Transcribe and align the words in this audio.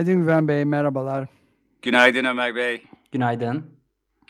Günaydın 0.00 0.22
Güven 0.22 0.48
Bey, 0.48 0.64
merhabalar. 0.64 1.28
Günaydın 1.82 2.24
Ömer 2.24 2.54
Bey. 2.54 2.82
Günaydın. 3.12 3.64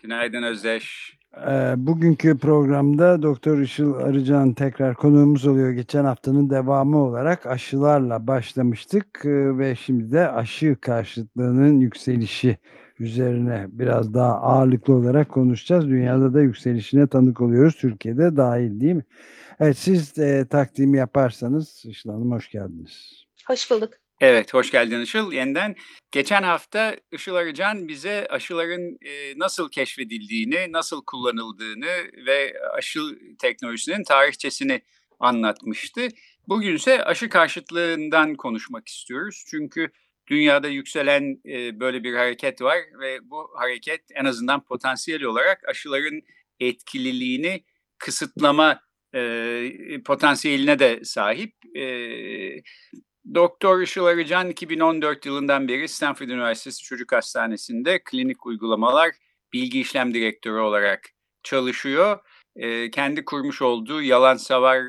Günaydın 0.03 0.43
Özdeş. 0.43 1.19
Ee, 1.37 1.75
bugünkü 1.77 2.39
programda 2.39 3.23
Doktor 3.23 3.59
Işıl 3.59 3.95
Arıcan 3.95 4.55
tekrar 4.55 4.95
konuğumuz 4.95 5.47
oluyor. 5.47 5.71
Geçen 5.71 6.05
haftanın 6.05 6.51
devamı 6.51 6.99
olarak 6.99 7.47
aşılarla 7.47 8.27
başlamıştık 8.27 9.07
ee, 9.25 9.59
ve 9.59 9.77
şimdi 9.77 10.13
de 10.13 10.31
aşı 10.31 10.77
karşıtlığının 10.81 11.81
yükselişi 11.81 12.59
üzerine 12.99 13.67
biraz 13.69 14.15
daha 14.15 14.33
ağırlıklı 14.33 14.95
olarak 14.95 15.29
konuşacağız. 15.29 15.89
Dünyada 15.89 16.35
da 16.35 16.41
yükselişine 16.41 17.07
tanık 17.07 17.41
oluyoruz. 17.41 17.77
Türkiye'de 17.77 18.37
dahil 18.37 18.81
değil 18.81 18.95
mi? 18.95 19.05
Evet 19.61 19.79
siz 19.79 20.17
de 20.17 20.47
takdimi 20.47 20.99
yaparsanız 20.99 21.83
Işıl 21.85 22.11
Hanım 22.11 22.33
hoş 22.33 22.51
geldiniz. 22.51 23.25
Hoş 23.47 23.71
bulduk. 23.71 23.91
Evet, 24.21 24.55
hoş 24.55 24.71
geldin 24.71 25.01
Işıl. 25.01 25.33
Yeniden 25.33 25.77
geçen 26.13 26.43
hafta 26.43 26.97
Işıl 27.13 27.35
Arıcan 27.35 27.89
bize 27.89 28.27
aşıların 28.31 28.99
e, 29.03 29.39
nasıl 29.39 29.71
keşfedildiğini, 29.71 30.73
nasıl 30.73 31.05
kullanıldığını 31.05 32.27
ve 32.27 32.55
aşı 32.73 33.01
teknolojisinin 33.39 34.05
tarihçesini 34.05 34.83
anlatmıştı. 35.21 36.09
Bugünse 36.49 37.05
aşı 37.05 37.29
karşıtlığından 37.29 38.35
konuşmak 38.35 38.89
istiyoruz. 38.89 39.45
Çünkü 39.51 39.89
dünyada 40.27 40.69
yükselen 40.69 41.41
e, 41.47 41.81
böyle 41.81 42.05
bir 42.05 42.15
hareket 42.15 42.63
var 42.63 42.79
ve 43.01 43.31
bu 43.31 43.51
hareket 43.55 44.03
en 44.15 44.25
azından 44.25 44.65
potansiyel 44.65 45.23
olarak 45.23 45.69
aşıların 45.69 46.23
etkililiğini 46.61 47.65
kısıtlama 47.99 48.81
e, 49.15 50.03
potansiyeline 50.05 50.79
de 50.79 51.05
sahip. 51.05 51.55
E, 51.77 51.85
Doktor 53.35 53.81
Işıl 53.81 54.05
Arıcan 54.05 54.51
2014 54.51 55.27
yılından 55.27 55.69
beri 55.69 55.89
Stanford 55.89 56.29
Üniversitesi 56.29 56.83
Çocuk 56.83 57.13
Hastanesi'nde 57.13 58.01
klinik 58.05 58.47
uygulamalar 58.47 59.11
bilgi 59.53 59.81
işlem 59.81 60.15
direktörü 60.15 60.61
olarak 60.61 61.11
çalışıyor. 61.43 62.19
E, 62.57 62.91
kendi 62.91 63.25
kurmuş 63.25 63.63
olduğu 63.63 64.03
Yalan 64.03 64.37
Savar 64.37 64.83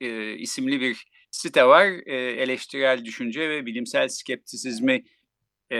e, 0.00 0.32
isimli 0.32 0.80
bir 0.80 1.04
site 1.30 1.66
var. 1.66 1.86
E, 2.06 2.16
eleştirel 2.16 3.04
düşünce 3.04 3.50
ve 3.50 3.66
bilimsel 3.66 4.08
skeptisizmi 4.08 5.04
e, 5.72 5.76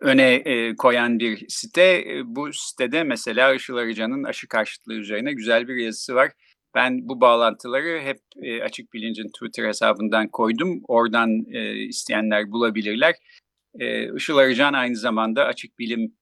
öne 0.00 0.34
e, 0.34 0.76
koyan 0.76 1.18
bir 1.18 1.48
site. 1.48 2.04
E, 2.08 2.22
bu 2.24 2.52
sitede 2.52 3.04
mesela 3.04 3.54
Işıl 3.54 3.76
Arıcan'ın 3.76 4.24
aşı 4.24 4.48
karşıtlığı 4.48 4.94
üzerine 4.94 5.32
güzel 5.32 5.68
bir 5.68 5.76
yazısı 5.76 6.14
var. 6.14 6.32
Ben 6.74 7.08
bu 7.08 7.20
bağlantıları 7.20 8.00
hep 8.00 8.20
e, 8.42 8.62
Açık 8.62 8.92
Bilinc'in 8.92 9.28
Twitter 9.28 9.68
hesabından 9.68 10.28
koydum. 10.28 10.82
Oradan 10.88 11.44
e, 11.52 11.74
isteyenler 11.74 12.52
bulabilirler. 12.52 13.14
E, 13.78 14.14
Işıl 14.16 14.36
Arıcan 14.36 14.72
aynı 14.72 14.96
zamanda 14.96 15.44
Açık 15.44 15.78
Bilim 15.78 16.14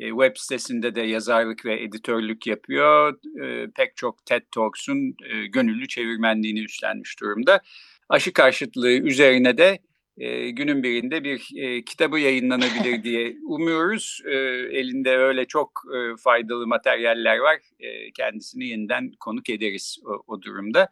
e, 0.00 0.08
web 0.08 0.36
sitesinde 0.36 0.94
de 0.94 1.00
yazarlık 1.00 1.64
ve 1.64 1.82
editörlük 1.82 2.46
yapıyor. 2.46 3.18
E, 3.42 3.70
pek 3.76 3.96
çok 3.96 4.26
TED 4.26 4.42
Talks'un 4.54 5.14
e, 5.30 5.46
gönüllü 5.46 5.88
çevirmenliğini 5.88 6.60
üstlenmiş 6.60 7.20
durumda. 7.20 7.60
Aşı 8.08 8.32
karşıtlığı 8.32 8.92
üzerine 8.92 9.58
de 9.58 9.78
e, 10.18 10.50
günün 10.50 10.82
birinde 10.82 11.24
bir 11.24 11.48
e, 11.56 11.84
kitabı 11.84 12.18
yayınlanabilir 12.18 13.02
diye 13.04 13.36
umuyoruz. 13.46 14.20
E, 14.26 14.34
elinde 14.78 15.16
öyle 15.16 15.44
çok 15.44 15.82
e, 15.94 16.16
faydalı 16.16 16.66
materyaller 16.66 17.38
var. 17.38 17.58
E, 17.80 18.12
kendisini 18.12 18.68
yeniden 18.68 19.12
konuk 19.20 19.50
ederiz 19.50 19.98
o, 20.04 20.22
o 20.26 20.42
durumda. 20.42 20.88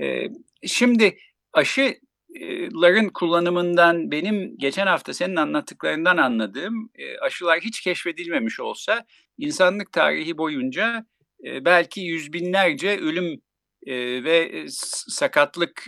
E, 0.00 0.28
şimdi 0.66 1.18
aşıların 1.52 3.08
kullanımından 3.08 4.10
benim 4.10 4.58
geçen 4.58 4.86
hafta 4.86 5.14
senin 5.14 5.36
anlattıklarından 5.36 6.16
anladığım 6.16 6.90
e, 6.94 7.18
aşılar 7.18 7.60
hiç 7.60 7.80
keşfedilmemiş 7.80 8.60
olsa 8.60 9.04
insanlık 9.38 9.92
tarihi 9.92 10.38
boyunca 10.38 11.06
e, 11.44 11.64
belki 11.64 12.00
yüz 12.00 12.32
binlerce 12.32 12.98
ölüm 12.98 13.40
ve 13.86 14.64
sakatlık 15.08 15.84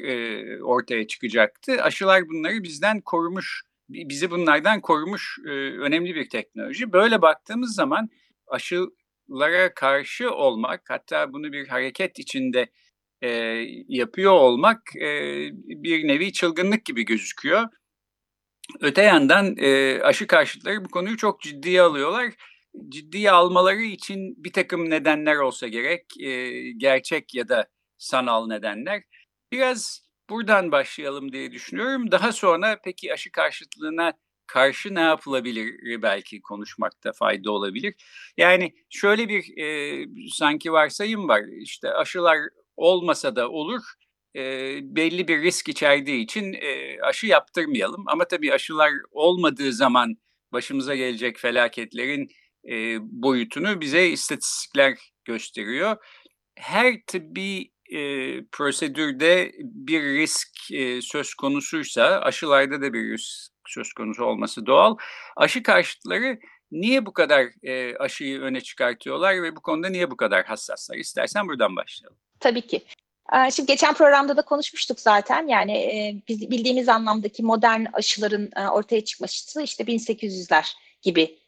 ortaya 0.62 1.06
çıkacaktı. 1.06 1.82
Aşılar 1.82 2.28
bunları 2.28 2.62
bizden 2.62 3.00
korumuş, 3.00 3.62
bizi 3.88 4.30
bunlardan 4.30 4.80
korumuş 4.80 5.38
önemli 5.80 6.14
bir 6.14 6.28
teknoloji. 6.28 6.92
Böyle 6.92 7.22
baktığımız 7.22 7.74
zaman 7.74 8.08
aşılara 8.46 9.74
karşı 9.74 10.30
olmak, 10.30 10.82
hatta 10.88 11.32
bunu 11.32 11.52
bir 11.52 11.68
hareket 11.68 12.18
içinde 12.18 12.70
yapıyor 13.88 14.32
olmak 14.32 14.80
bir 15.66 16.08
nevi 16.08 16.32
çılgınlık 16.32 16.84
gibi 16.84 17.04
gözüküyor. 17.04 17.64
Öte 18.80 19.02
yandan 19.02 19.56
aşı 20.02 20.26
karşıtları 20.26 20.84
bu 20.84 20.88
konuyu 20.88 21.16
çok 21.16 21.40
ciddiye 21.40 21.82
alıyorlar 21.82 22.34
ciddiye 22.88 23.30
almaları 23.30 23.82
için 23.82 24.44
bir 24.44 24.52
takım 24.52 24.90
nedenler 24.90 25.36
olsa 25.36 25.68
gerek, 25.68 26.04
gerçek 26.76 27.34
ya 27.34 27.48
da 27.48 27.66
sanal 28.00 28.46
nedenler. 28.46 29.02
Biraz 29.52 30.02
buradan 30.30 30.72
başlayalım 30.72 31.32
diye 31.32 31.52
düşünüyorum. 31.52 32.10
Daha 32.10 32.32
sonra 32.32 32.80
peki 32.84 33.12
aşı 33.12 33.32
karşıtlığına 33.32 34.12
karşı 34.46 34.94
ne 34.94 35.00
yapılabilir 35.00 36.02
belki 36.02 36.42
konuşmakta 36.42 37.12
fayda 37.12 37.50
olabilir. 37.50 37.94
Yani 38.36 38.74
şöyle 38.90 39.28
bir 39.28 39.58
e, 39.58 40.06
sanki 40.32 40.72
varsayım 40.72 41.28
var. 41.28 41.42
İşte 41.60 41.92
aşılar 41.92 42.38
olmasa 42.76 43.36
da 43.36 43.48
olur. 43.50 43.82
E, 44.36 44.42
belli 44.82 45.28
bir 45.28 45.42
risk 45.42 45.68
içerdiği 45.68 46.24
için 46.24 46.52
e, 46.52 47.00
aşı 47.02 47.26
yaptırmayalım. 47.26 48.04
Ama 48.06 48.24
tabii 48.24 48.52
aşılar 48.52 48.90
olmadığı 49.10 49.72
zaman 49.72 50.16
başımıza 50.52 50.94
gelecek 50.94 51.38
felaketlerin 51.38 52.28
e, 52.70 52.98
boyutunu 53.00 53.80
bize 53.80 54.08
istatistikler 54.08 54.98
gösteriyor. 55.24 55.96
Her 56.54 56.94
tıbbi 57.06 57.70
e, 57.92 58.00
prosedürde 58.52 59.52
bir 59.58 60.02
risk 60.02 60.72
e, 60.72 61.02
söz 61.02 61.34
konusuysa 61.34 62.02
aşılarda 62.02 62.82
da 62.82 62.92
bir 62.92 63.12
risk 63.12 63.52
söz 63.66 63.92
konusu 63.92 64.24
olması 64.24 64.66
doğal. 64.66 64.96
Aşı 65.36 65.62
karşıtları 65.62 66.38
niye 66.72 67.06
bu 67.06 67.12
kadar 67.12 67.46
e, 67.62 67.96
aşıyı 67.96 68.40
öne 68.40 68.60
çıkartıyorlar 68.60 69.42
ve 69.42 69.56
bu 69.56 69.60
konuda 69.60 69.88
niye 69.88 70.10
bu 70.10 70.16
kadar 70.16 70.44
hassaslar? 70.44 70.96
İstersen 70.96 71.48
buradan 71.48 71.76
başlayalım. 71.76 72.18
Tabii 72.40 72.62
ki. 72.62 72.82
Şimdi 73.52 73.66
geçen 73.66 73.94
programda 73.94 74.36
da 74.36 74.42
konuşmuştuk 74.42 75.00
zaten 75.00 75.48
yani 75.48 76.22
biz 76.28 76.50
bildiğimiz 76.50 76.88
anlamdaki 76.88 77.42
modern 77.42 77.84
aşıların 77.92 78.50
ortaya 78.72 79.04
çıkması 79.04 79.62
işte 79.62 79.84
1800'ler 79.84 80.74
gibi 81.02 81.38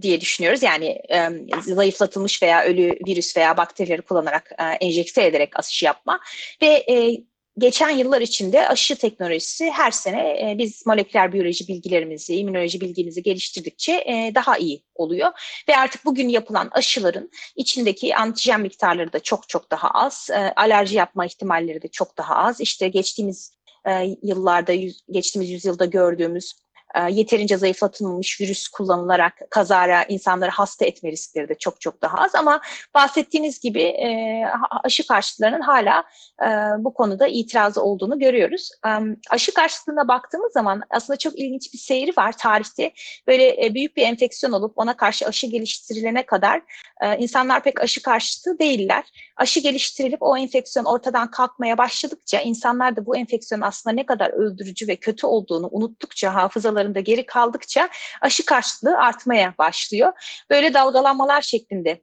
diye 0.00 0.20
düşünüyoruz. 0.20 0.62
Yani 0.62 0.86
e, 0.86 1.28
zayıflatılmış 1.62 2.42
veya 2.42 2.64
ölü 2.64 2.98
virüs 3.06 3.36
veya 3.36 3.56
bakterileri 3.56 4.02
kullanarak 4.02 4.52
e, 4.58 4.86
enjekte 4.86 5.26
ederek 5.26 5.58
aşı 5.58 5.84
yapma 5.84 6.20
ve 6.62 6.66
e, 6.66 7.24
geçen 7.58 7.90
yıllar 7.90 8.20
içinde 8.20 8.68
aşı 8.68 8.96
teknolojisi 8.96 9.70
her 9.70 9.90
sene 9.90 10.20
e, 10.20 10.54
biz 10.58 10.86
moleküler 10.86 11.32
biyoloji 11.32 11.68
bilgilerimizi, 11.68 12.36
immünoloji 12.36 12.80
bilgimizi 12.80 13.22
geliştirdikçe 13.22 13.92
e, 13.92 14.32
daha 14.34 14.58
iyi 14.58 14.82
oluyor. 14.94 15.30
Ve 15.68 15.76
artık 15.76 16.04
bugün 16.04 16.28
yapılan 16.28 16.68
aşıların 16.72 17.30
içindeki 17.56 18.16
antijen 18.16 18.60
miktarları 18.60 19.12
da 19.12 19.20
çok 19.20 19.48
çok 19.48 19.70
daha 19.70 19.88
az, 19.90 20.30
e, 20.30 20.36
alerji 20.36 20.96
yapma 20.96 21.26
ihtimalleri 21.26 21.82
de 21.82 21.88
çok 21.88 22.18
daha 22.18 22.36
az. 22.36 22.60
İşte 22.60 22.88
geçtiğimiz 22.88 23.54
e, 23.86 24.16
yıllarda, 24.22 24.74
geçtiğimiz 25.10 25.50
yüzyılda 25.50 25.84
gördüğümüz 25.84 26.52
e, 26.52 26.63
yeterince 27.10 27.56
zayıflatılmamış 27.56 28.40
virüs 28.40 28.68
kullanılarak 28.68 29.32
kazara 29.50 30.02
insanları 30.02 30.50
hasta 30.50 30.84
etme 30.84 31.10
riskleri 31.10 31.48
de 31.48 31.54
çok 31.54 31.80
çok 31.80 32.02
daha 32.02 32.18
az 32.18 32.34
ama 32.34 32.60
bahsettiğiniz 32.94 33.60
gibi 33.60 33.82
e, 33.82 34.44
aşı 34.84 35.06
karşıtlarının 35.06 35.60
hala 35.60 36.04
e, 36.42 36.46
bu 36.84 36.94
konuda 36.94 37.26
itirazı 37.26 37.82
olduğunu 37.82 38.18
görüyoruz. 38.18 38.70
E, 38.86 38.90
aşı 39.30 39.54
karşıtlığına 39.54 40.08
baktığımız 40.08 40.52
zaman 40.52 40.82
aslında 40.90 41.16
çok 41.16 41.38
ilginç 41.38 41.72
bir 41.72 41.78
seyri 41.78 42.10
var 42.18 42.36
tarihte. 42.38 42.92
Böyle 43.26 43.66
e, 43.66 43.74
büyük 43.74 43.96
bir 43.96 44.02
enfeksiyon 44.02 44.52
olup 44.52 44.72
ona 44.76 44.96
karşı 44.96 45.26
aşı 45.26 45.46
geliştirilene 45.46 46.26
kadar 46.26 46.62
e, 47.00 47.18
insanlar 47.18 47.62
pek 47.62 47.80
aşı 47.80 48.02
karşıtı 48.02 48.58
değiller. 48.58 49.04
Aşı 49.36 49.60
geliştirilip 49.60 50.22
o 50.22 50.36
enfeksiyon 50.36 50.84
ortadan 50.84 51.30
kalkmaya 51.30 51.78
başladıkça 51.78 52.40
insanlar 52.40 52.96
da 52.96 53.06
bu 53.06 53.16
enfeksiyon 53.16 53.60
aslında 53.60 53.94
ne 53.94 54.06
kadar 54.06 54.30
öldürücü 54.30 54.88
ve 54.88 54.96
kötü 54.96 55.26
olduğunu 55.26 55.68
unuttukça, 55.72 56.34
hafızalarında 56.84 57.00
geri 57.00 57.26
kaldıkça 57.26 57.88
aşı 58.20 58.46
karşıtlığı 58.46 58.98
artmaya 58.98 59.54
başlıyor. 59.58 60.12
Böyle 60.50 60.74
dalgalanmalar 60.74 61.42
şeklinde 61.42 62.02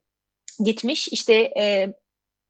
gitmiş. 0.64 1.08
İşte 1.08 1.34
e, 1.58 1.94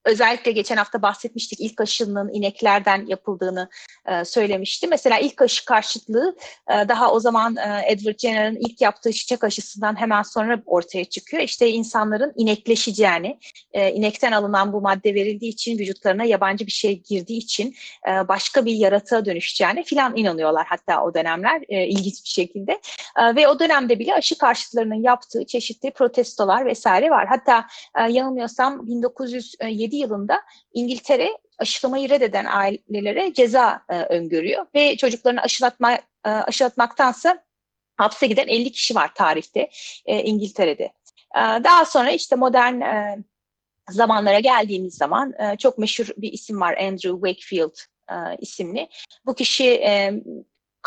özellikle 0.05 0.51
geçen 0.51 0.77
hafta 0.77 1.01
bahsetmiştik 1.01 1.59
ilk 1.59 1.81
aşının 1.81 2.33
ineklerden 2.33 3.05
yapıldığını 3.05 3.69
e, 4.05 4.25
söylemişti. 4.25 4.87
Mesela 4.87 5.19
ilk 5.19 5.41
aşı 5.41 5.65
karşıtlığı 5.65 6.35
e, 6.69 6.73
daha 6.89 7.11
o 7.11 7.19
zaman 7.19 7.55
e, 7.55 7.81
Edward 7.87 8.19
Jenner'ın 8.19 8.55
ilk 8.55 8.81
yaptığı 8.81 9.11
çiçek 9.11 9.43
aşısından 9.43 9.99
hemen 9.99 10.21
sonra 10.21 10.61
ortaya 10.65 11.05
çıkıyor. 11.05 11.43
İşte 11.43 11.69
insanların 11.69 12.33
inekleşeceğini, 12.35 13.39
e, 13.73 13.91
inekten 13.91 14.31
alınan 14.31 14.73
bu 14.73 14.81
madde 14.81 15.15
verildiği 15.15 15.51
için 15.51 15.79
vücutlarına 15.79 16.23
yabancı 16.23 16.65
bir 16.65 16.71
şey 16.71 17.01
girdiği 17.01 17.37
için 17.37 17.75
e, 18.07 18.27
başka 18.27 18.65
bir 18.65 18.73
yaratığa 18.73 19.25
dönüşeceğini 19.25 19.83
filan 19.83 20.17
inanıyorlar 20.17 20.65
hatta 20.69 21.03
o 21.03 21.13
dönemler 21.13 21.61
e, 21.69 21.87
ilginç 21.87 22.23
bir 22.23 22.29
şekilde. 22.29 22.71
E, 23.17 23.35
ve 23.35 23.47
o 23.47 23.59
dönemde 23.59 23.99
bile 23.99 24.13
aşı 24.13 24.37
karşıtlarının 24.37 25.03
yaptığı 25.03 25.45
çeşitli 25.45 25.91
protestolar 25.91 26.65
vesaire 26.65 27.09
var. 27.09 27.27
Hatta 27.27 27.65
e, 27.99 28.11
yanılmıyorsam 28.11 28.87
1907 28.87 29.90
2007 29.91 29.95
yılında 29.95 30.41
İngiltere 30.73 31.37
aşılamayı 31.59 32.09
reddeden 32.09 32.45
ailelere 32.45 33.33
ceza 33.33 33.83
e, 33.89 34.01
öngörüyor 34.01 34.65
ve 34.75 34.97
çocuklarını 34.97 35.41
aşılatma, 35.41 35.93
e, 36.25 36.29
aşılatmaktansa 36.29 37.43
hapse 37.97 38.27
giden 38.27 38.47
50 38.47 38.71
kişi 38.71 38.95
var 38.95 39.11
tarihte 39.15 39.69
e, 40.05 40.23
İngiltere'de. 40.23 40.83
E, 41.35 41.39
daha 41.63 41.85
sonra 41.85 42.11
işte 42.11 42.35
modern 42.35 42.81
e, 42.81 43.17
zamanlara 43.89 44.39
geldiğimiz 44.39 44.95
zaman 44.95 45.33
e, 45.39 45.57
çok 45.57 45.77
meşhur 45.77 46.07
bir 46.17 46.33
isim 46.33 46.61
var 46.61 46.77
Andrew 46.77 47.11
Wakefield 47.27 47.75
e, 48.11 48.37
isimli. 48.39 48.89
Bu 49.25 49.35
kişi 49.35 49.67
e, 49.67 50.13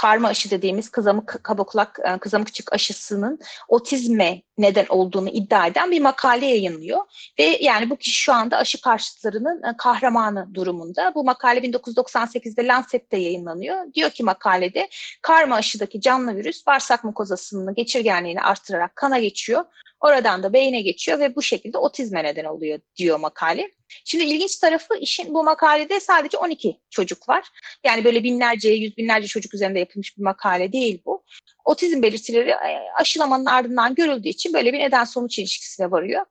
karma 0.05 0.29
aşı 0.29 0.51
dediğimiz 0.51 0.89
kızamık 0.89 1.41
kabakulak 1.43 1.99
e, 2.05 2.19
kızamıkçık 2.19 2.73
aşısının 2.73 3.39
otizme 3.69 4.43
neden 4.59 4.87
olduğunu 4.89 5.29
iddia 5.29 5.67
eden 5.67 5.91
bir 5.91 6.01
makale 6.01 6.47
yayınlıyor. 6.47 7.01
Ve 7.39 7.59
yani 7.61 7.91
bu 7.91 7.97
kişi 7.97 8.17
şu 8.17 8.33
anda 8.33 8.57
aşı 8.57 8.81
karşıtlarının 8.81 9.63
e, 9.63 9.77
kahramanı 9.79 10.55
durumunda. 10.55 11.13
Bu 11.15 11.25
makale 11.25 11.61
1998'de 11.61 12.67
Lancet'te 12.67 13.17
yayınlanıyor. 13.17 13.95
Diyor 13.95 14.11
ki 14.11 14.23
makalede 14.23 14.89
karma 15.23 15.57
aşıdaki 15.57 16.01
canlı 16.01 16.37
virüs 16.37 16.67
bağırsak 16.67 17.05
mukozasının 17.05 17.75
geçirgenliğini 17.75 18.43
artırarak 18.43 18.97
kana 18.97 19.19
geçiyor. 19.19 19.65
Oradan 20.05 20.43
da 20.43 20.53
beyne 20.53 20.83
geçiyor 20.83 21.19
ve 21.19 21.37
bu 21.37 21.43
şekilde 21.43 21.79
otizme 21.79 22.25
neden 22.25 22.45
oluyor 22.45 22.79
diyor 22.97 23.19
makale. 23.19 23.71
Şimdi 24.05 24.25
ilginç 24.25 24.57
tarafı 24.57 24.97
işin 24.97 25.35
bu 25.35 25.45
makalede 25.45 26.01
sadece 26.01 26.39
12 26.39 26.81
çocuk 26.91 27.29
var. 27.29 27.49
Yani 27.85 28.05
böyle 28.05 28.25
binlerce, 28.25 28.71
yüz 28.71 28.97
binlerce 28.97 29.27
çocuk 29.27 29.55
üzerinde 29.55 29.79
yapılmış 29.79 30.19
bir 30.19 30.23
makale 30.23 30.73
değil 30.73 31.03
bu. 31.07 31.25
Otizm 31.65 32.03
belirtileri 32.03 32.51
e, 32.51 32.81
aşılamanın 33.01 33.47
ardından 33.47 33.95
görüldüğü 33.95 34.29
için 34.29 34.53
böyle 34.53 34.73
bir 34.73 34.79
neden 34.79 35.05
sonuç 35.05 35.39
ilişkisine 35.39 35.91
varıyor. 35.91 36.25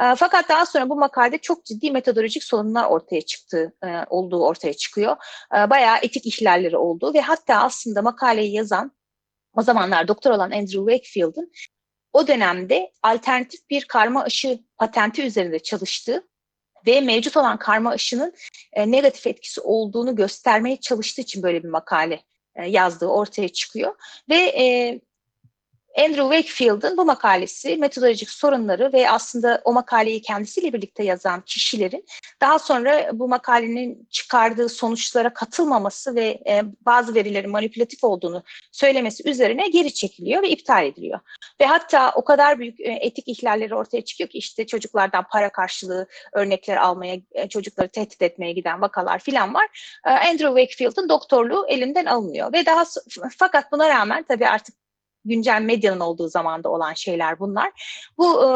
E, 0.00 0.14
fakat 0.16 0.48
daha 0.48 0.66
sonra 0.66 0.88
bu 0.88 0.96
makalede 0.96 1.38
çok 1.38 1.64
ciddi 1.64 1.90
metodolojik 1.90 2.44
sorunlar 2.44 2.84
ortaya 2.84 3.20
çıktı, 3.20 3.72
e, 3.84 3.88
olduğu 4.08 4.44
ortaya 4.44 4.74
çıkıyor. 4.74 5.16
Bayağı 5.52 5.98
etik 6.02 6.26
ihlalleri 6.26 6.76
olduğu 6.76 7.14
ve 7.14 7.20
hatta 7.20 7.54
aslında 7.54 8.02
makaleyi 8.02 8.52
yazan 8.52 8.92
o 9.56 9.62
zamanlar 9.62 10.08
doktor 10.08 10.30
olan 10.30 10.50
Andrew 10.50 10.92
Wakefield'ın 10.92 11.52
o 12.12 12.26
dönemde 12.26 12.92
alternatif 13.02 13.70
bir 13.70 13.84
karma 13.84 14.22
aşı 14.22 14.58
patenti 14.78 15.22
üzerinde 15.22 15.58
çalıştığı 15.58 16.28
ve 16.86 17.00
mevcut 17.00 17.36
olan 17.36 17.58
karma 17.58 17.90
aşının 17.90 18.34
e, 18.72 18.90
negatif 18.90 19.26
etkisi 19.26 19.60
olduğunu 19.60 20.16
göstermeye 20.16 20.76
çalıştığı 20.76 21.22
için 21.22 21.42
böyle 21.42 21.62
bir 21.62 21.68
makale 21.68 22.22
e, 22.54 22.66
yazdığı 22.66 23.06
ortaya 23.06 23.48
çıkıyor. 23.48 23.94
Ve 24.28 24.36
e, 24.36 25.00
Andrew 25.98 26.36
Wakefield'ın 26.36 26.96
bu 26.96 27.04
makalesi 27.04 27.76
metodolojik 27.76 28.30
sorunları 28.30 28.92
ve 28.92 29.10
aslında 29.10 29.60
o 29.64 29.72
makaleyi 29.72 30.22
kendisiyle 30.22 30.72
birlikte 30.72 31.04
yazan 31.04 31.40
kişilerin 31.40 32.04
daha 32.40 32.58
sonra 32.58 33.10
bu 33.12 33.28
makalenin 33.28 34.08
çıkardığı 34.10 34.68
sonuçlara 34.68 35.32
katılmaması 35.32 36.14
ve 36.14 36.26
e, 36.46 36.62
bazı 36.80 37.14
verilerin 37.14 37.50
manipülatif 37.50 38.04
olduğunu 38.04 38.42
söylemesi 38.72 39.28
üzerine 39.28 39.68
geri 39.68 39.94
çekiliyor 39.94 40.42
ve 40.42 40.48
iptal 40.48 40.86
ediliyor. 40.86 41.20
Ve 41.60 41.66
hatta 41.66 42.12
o 42.14 42.24
kadar 42.24 42.58
büyük 42.58 42.80
e, 42.80 42.92
etik 42.92 43.28
ihlalleri 43.28 43.74
ortaya 43.74 44.04
çıkıyor 44.04 44.30
ki 44.30 44.38
işte 44.38 44.66
çocuklardan 44.66 45.24
para 45.32 45.52
karşılığı 45.52 46.06
örnekler 46.32 46.76
almaya, 46.76 47.16
e, 47.32 47.48
çocukları 47.48 47.88
tehdit 47.88 48.22
etmeye 48.22 48.52
giden 48.52 48.80
vakalar 48.80 49.18
filan 49.18 49.54
var. 49.54 49.98
E, 50.06 50.10
Andrew 50.10 50.60
Wakefield'ın 50.60 51.08
doktorluğu 51.08 51.66
elinden 51.68 52.06
alınıyor 52.06 52.52
ve 52.52 52.66
daha 52.66 52.84
fakat 53.38 53.72
buna 53.72 53.88
rağmen 53.88 54.24
tabii 54.28 54.46
artık 54.46 54.79
güncel 55.24 55.62
medyanın 55.62 56.00
olduğu 56.00 56.28
zamanda 56.28 56.68
olan 56.68 56.94
şeyler 56.94 57.38
bunlar. 57.38 57.72
Bu 58.18 58.44
e, 58.44 58.48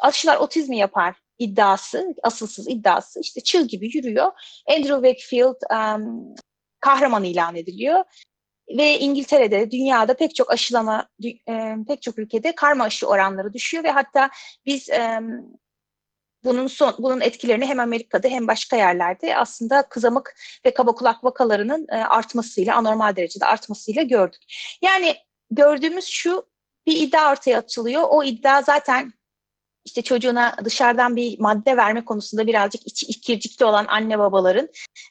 aşılar 0.00 0.36
otizmi 0.36 0.78
yapar 0.78 1.16
iddiası, 1.38 2.14
asılsız 2.22 2.68
iddiası 2.68 3.20
işte 3.20 3.40
çığ 3.40 3.66
gibi 3.66 3.96
yürüyor. 3.96 4.32
Andrew 4.68 5.08
Wakefield 5.08 5.56
um, 5.96 6.34
kahraman 6.80 7.24
ilan 7.24 7.56
ediliyor. 7.56 8.04
Ve 8.78 8.98
İngiltere'de, 8.98 9.70
dünyada 9.70 10.14
pek 10.14 10.34
çok 10.34 10.50
aşılama, 10.50 11.08
e, 11.24 11.74
pek 11.88 12.02
çok 12.02 12.18
ülkede 12.18 12.54
karma 12.54 12.84
aşı 12.84 13.06
oranları 13.06 13.52
düşüyor 13.52 13.84
ve 13.84 13.90
hatta 13.90 14.30
biz 14.66 14.90
e, 14.90 15.20
bunun 16.44 16.66
son, 16.66 16.94
bunun 16.98 17.20
etkilerini 17.20 17.66
hem 17.66 17.80
Amerika'da 17.80 18.28
hem 18.28 18.48
başka 18.48 18.76
yerlerde 18.76 19.36
aslında 19.36 19.88
kızamık 19.88 20.34
ve 20.66 20.74
kaba 20.74 20.94
kulak 20.94 21.24
vakalarının 21.24 21.86
e, 21.88 21.96
artmasıyla, 21.96 22.76
anormal 22.76 23.16
derecede 23.16 23.46
artmasıyla 23.46 24.02
gördük. 24.02 24.42
Yani 24.82 25.16
gördüğümüz 25.50 26.04
şu 26.04 26.46
bir 26.86 26.96
iddia 26.96 27.32
ortaya 27.32 27.58
atılıyor. 27.58 28.02
O 28.08 28.24
iddia 28.24 28.62
zaten 28.62 29.12
işte 29.84 30.02
çocuğuna 30.02 30.56
dışarıdan 30.64 31.16
bir 31.16 31.40
madde 31.40 31.76
verme 31.76 32.04
konusunda 32.04 32.46
birazcık 32.46 32.86
içi 32.86 33.06
ikircikli 33.06 33.64
olan 33.64 33.86
anne 33.88 34.18
babaların 34.18 34.68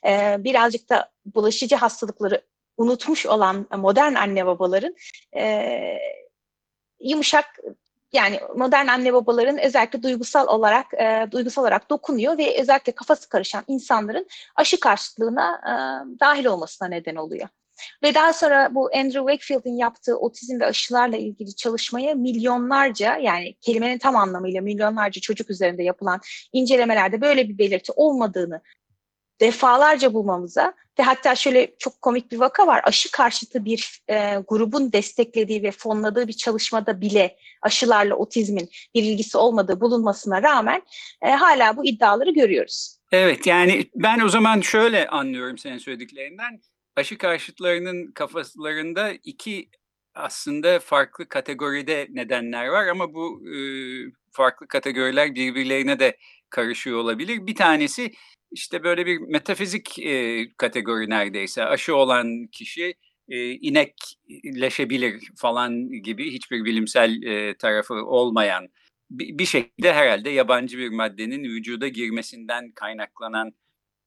e, 0.07 0.35
birazcık 0.39 0.89
da 0.89 1.11
bulaşıcı 1.25 1.75
hastalıkları 1.75 2.41
unutmuş 2.77 3.25
olan 3.25 3.67
modern 3.77 4.13
anne 4.13 4.45
babaların 4.45 4.95
e, 5.37 5.97
yumuşak 6.99 7.45
yani 8.13 8.39
modern 8.55 8.87
anne 8.87 9.13
babaların 9.13 9.57
özellikle 9.57 10.03
duygusal 10.03 10.47
olarak 10.47 10.93
e, 10.93 11.27
duygusal 11.31 11.61
olarak 11.61 11.89
dokunuyor 11.89 12.37
ve 12.37 12.61
özellikle 12.61 12.91
kafası 12.91 13.29
karışan 13.29 13.63
insanların 13.67 14.27
aşı 14.55 14.79
karşıtlığına 14.79 15.61
e, 15.63 15.73
dahil 16.19 16.45
olmasına 16.45 16.87
neden 16.87 17.15
oluyor. 17.15 17.47
Ve 18.03 18.13
daha 18.13 18.33
sonra 18.33 18.75
bu 18.75 18.89
Andrew 18.95 19.19
Wakefield'in 19.19 19.77
yaptığı 19.77 20.17
otizm 20.17 20.59
ve 20.59 20.65
aşılarla 20.65 21.17
ilgili 21.17 21.55
çalışmaya 21.55 22.15
milyonlarca 22.15 23.17
yani 23.17 23.55
kelimenin 23.61 23.97
tam 23.97 24.15
anlamıyla 24.15 24.61
milyonlarca 24.61 25.21
çocuk 25.21 25.49
üzerinde 25.49 25.83
yapılan 25.83 26.19
incelemelerde 26.53 27.21
böyle 27.21 27.49
bir 27.49 27.57
belirti 27.57 27.91
olmadığını 27.95 28.61
defalarca 29.41 30.13
bulmamıza 30.13 30.73
ve 30.99 31.03
hatta 31.03 31.35
şöyle 31.35 31.75
çok 31.79 32.01
komik 32.01 32.31
bir 32.31 32.37
vaka 32.37 32.67
var. 32.67 32.81
Aşı 32.83 33.11
karşıtı 33.11 33.65
bir 33.65 34.01
e, 34.09 34.35
grubun 34.47 34.91
desteklediği 34.91 35.63
ve 35.63 35.71
fonladığı 35.71 36.27
bir 36.27 36.33
çalışmada 36.33 37.01
bile 37.01 37.37
aşılarla 37.61 38.15
otizmin 38.15 38.69
bir 38.95 39.03
ilgisi 39.03 39.37
olmadığı 39.37 39.81
bulunmasına 39.81 40.43
rağmen 40.43 40.81
e, 41.21 41.29
hala 41.29 41.77
bu 41.77 41.85
iddiaları 41.85 42.31
görüyoruz. 42.31 42.99
Evet 43.11 43.47
yani 43.47 43.85
ben 43.95 44.19
o 44.19 44.29
zaman 44.29 44.61
şöyle 44.61 45.07
anlıyorum 45.07 45.57
senin 45.57 45.77
söylediklerinden 45.77 46.61
aşı 46.99 47.17
karşıtlarının 47.17 48.11
kafalarında 48.11 49.13
iki 49.23 49.69
aslında 50.15 50.79
farklı 50.79 51.29
kategoride 51.29 52.07
nedenler 52.09 52.67
var 52.67 52.87
ama 52.87 53.13
bu 53.13 53.41
e, 53.47 53.57
farklı 54.31 54.67
kategoriler 54.67 55.35
birbirlerine 55.35 55.99
de 55.99 56.17
karışıyor 56.49 56.97
olabilir. 56.97 57.47
Bir 57.47 57.55
tanesi 57.55 58.11
işte 58.51 58.83
böyle 58.83 59.05
bir 59.05 59.17
metafizik 59.19 59.99
e, 59.99 60.45
kategori 60.57 61.09
neredeyse. 61.09 61.63
Aşı 61.63 61.95
olan 61.95 62.47
kişi 62.47 62.93
e, 63.29 63.51
inekleşebilir 63.51 65.31
falan 65.37 65.91
gibi 65.91 66.31
hiçbir 66.33 66.65
bilimsel 66.65 67.23
e, 67.23 67.57
tarafı 67.57 67.93
olmayan 67.93 68.69
bir 69.09 69.45
şekilde 69.45 69.93
herhalde 69.93 70.29
yabancı 70.29 70.77
bir 70.77 70.89
maddenin 70.89 71.43
vücuda 71.43 71.87
girmesinden 71.87 72.71
kaynaklanan 72.71 73.51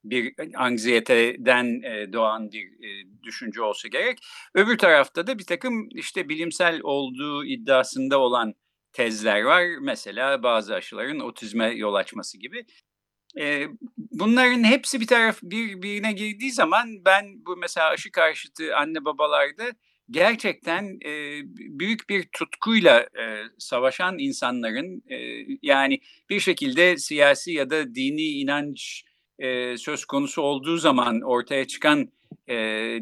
bir 0.05 0.35
anksiyeteden 0.55 1.83
e, 1.83 2.13
doğan 2.13 2.53
bir 2.53 2.67
e, 2.67 3.07
düşünce 3.23 3.63
olsa 3.63 3.89
gerek. 3.89 4.19
Öbür 4.55 4.79
tarafta 4.79 5.27
da 5.27 5.39
bir 5.39 5.45
takım 5.45 5.89
işte 5.91 6.29
bilimsel 6.29 6.81
olduğu 6.83 7.45
iddiasında 7.45 8.19
olan 8.19 8.55
tezler 8.93 9.43
var. 9.43 9.65
Mesela 9.81 10.43
bazı 10.43 10.75
aşıların 10.75 11.21
otizme 11.21 11.71
yol 11.71 11.95
açması 11.95 12.39
gibi. 12.39 12.65
E, 13.41 13.67
bunların 13.97 14.65
hepsi 14.65 15.01
bir 15.01 15.07
taraf 15.07 15.39
birbirine 15.43 16.13
girdiği 16.13 16.53
zaman 16.53 17.05
ben 17.05 17.25
bu 17.47 17.57
mesela 17.57 17.89
aşı 17.89 18.11
karşıtı 18.11 18.77
anne 18.77 19.05
babalarda 19.05 19.73
gerçekten 20.11 21.01
büyük 21.79 22.09
bir 22.09 22.29
tutkuyla 22.33 23.07
savaşan 23.59 24.19
insanların 24.19 25.03
yani 25.63 26.01
bir 26.31 26.41
şekilde 26.41 26.97
siyasi 26.97 27.53
ya 27.53 27.71
da 27.71 27.95
dini 27.95 28.23
inanç 28.23 29.05
e, 29.43 29.77
söz 29.77 30.05
konusu 30.05 30.43
olduğu 30.43 30.77
zaman 30.77 31.21
ortaya 31.21 31.67
çıkan 31.67 32.09
e, 32.49 32.57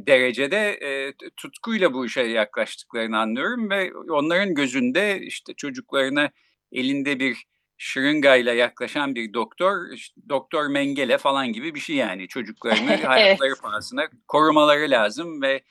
derecede 0.07 0.71
e, 0.71 1.13
tutkuyla 1.37 1.93
bu 1.93 2.07
işe 2.07 2.21
yaklaştıklarını 2.21 3.19
anlıyorum 3.19 3.71
ve 3.71 3.93
onların 3.95 4.55
gözünde 4.55 5.21
işte 5.21 5.55
çocuklarına 5.55 6.31
elinde 6.73 7.21
bir 7.21 7.45
şırıngayla 7.79 8.55
yaklaşan 8.55 9.15
bir 9.15 9.35
doktor, 9.35 9.93
işte 9.95 10.21
doktor 10.29 10.67
Mengele 10.67 11.19
falan 11.19 11.53
gibi 11.53 11.75
bir 11.75 11.81
şey 11.81 11.97
yani 11.97 12.29
çocuklarını 12.29 12.91
evet. 12.91 13.05
hayatları 13.05 13.55
pahasına 13.63 14.09
korumaları 14.29 14.91
lazım 14.91 15.43
ve 15.43 15.63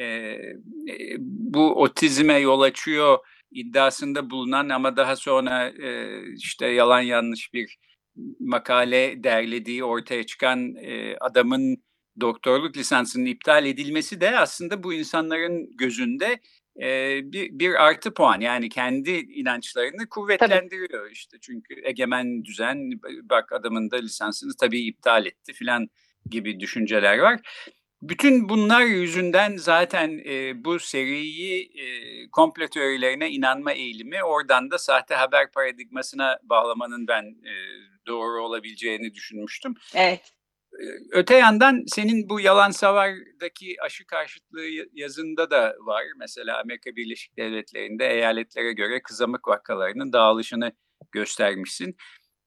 e, 0.00 0.36
bu 1.18 1.82
otizme 1.82 2.38
yol 2.38 2.60
açıyor 2.60 3.18
iddiasında 3.50 4.30
bulunan 4.30 4.68
ama 4.68 4.96
daha 4.96 5.16
sonra 5.16 5.68
e, 5.68 6.20
işte 6.32 6.66
yalan 6.66 7.00
yanlış 7.00 7.54
bir 7.54 7.78
makale 8.40 9.24
derlediği 9.24 9.84
ortaya 9.84 10.26
çıkan 10.26 10.74
e, 10.76 11.16
adamın 11.20 11.76
doktorluk 12.20 12.76
lisansının 12.76 13.24
iptal 13.24 13.66
edilmesi 13.66 14.20
de 14.20 14.38
aslında 14.38 14.82
bu 14.82 14.94
insanların 14.94 15.76
gözünde 15.76 16.40
e, 16.82 17.20
bir, 17.32 17.58
bir 17.58 17.84
artı 17.84 18.14
puan 18.14 18.40
yani 18.40 18.68
kendi 18.68 19.10
inançlarını 19.10 20.08
kuvvetlendiriyor 20.08 20.88
tabii. 20.88 21.12
işte 21.12 21.36
çünkü 21.40 21.74
egemen 21.84 22.44
düzen 22.44 22.90
bak 23.22 23.52
adamın 23.52 23.90
da 23.90 23.96
lisansını 23.96 24.52
tabii 24.60 24.86
iptal 24.86 25.26
etti 25.26 25.52
filan 25.52 25.88
gibi 26.30 26.60
düşünceler 26.60 27.18
var. 27.18 27.40
Bütün 28.02 28.48
bunlar 28.48 28.82
yüzünden 28.82 29.56
zaten 29.56 30.20
e, 30.26 30.64
bu 30.64 30.78
seriyi 30.78 31.62
e, 31.62 31.86
komplo 32.30 32.68
teorilerine 32.68 33.30
inanma 33.30 33.72
eğilimi 33.72 34.24
oradan 34.24 34.70
da 34.70 34.78
sahte 34.78 35.14
haber 35.14 35.52
paradigmasına 35.52 36.38
bağlamanın 36.42 37.08
ben 37.08 37.22
e, 37.22 37.52
doğru 38.06 38.42
olabileceğini 38.42 39.14
düşünmüştüm. 39.14 39.74
Evet. 39.94 40.32
Öte 41.10 41.36
yandan 41.36 41.82
senin 41.86 42.28
bu 42.28 42.40
yalan 42.40 42.70
savardaki 42.70 43.76
aşı 43.82 44.06
karşıtlığı 44.06 44.66
yazında 44.92 45.50
da 45.50 45.74
var. 45.80 46.02
Mesela 46.18 46.60
Amerika 46.60 46.96
Birleşik 46.96 47.36
Devletleri'nde 47.36 48.08
eyaletlere 48.08 48.72
göre 48.72 49.02
kızamık 49.02 49.48
vakalarının 49.48 50.12
dağılışını 50.12 50.72
göstermişsin. 51.12 51.96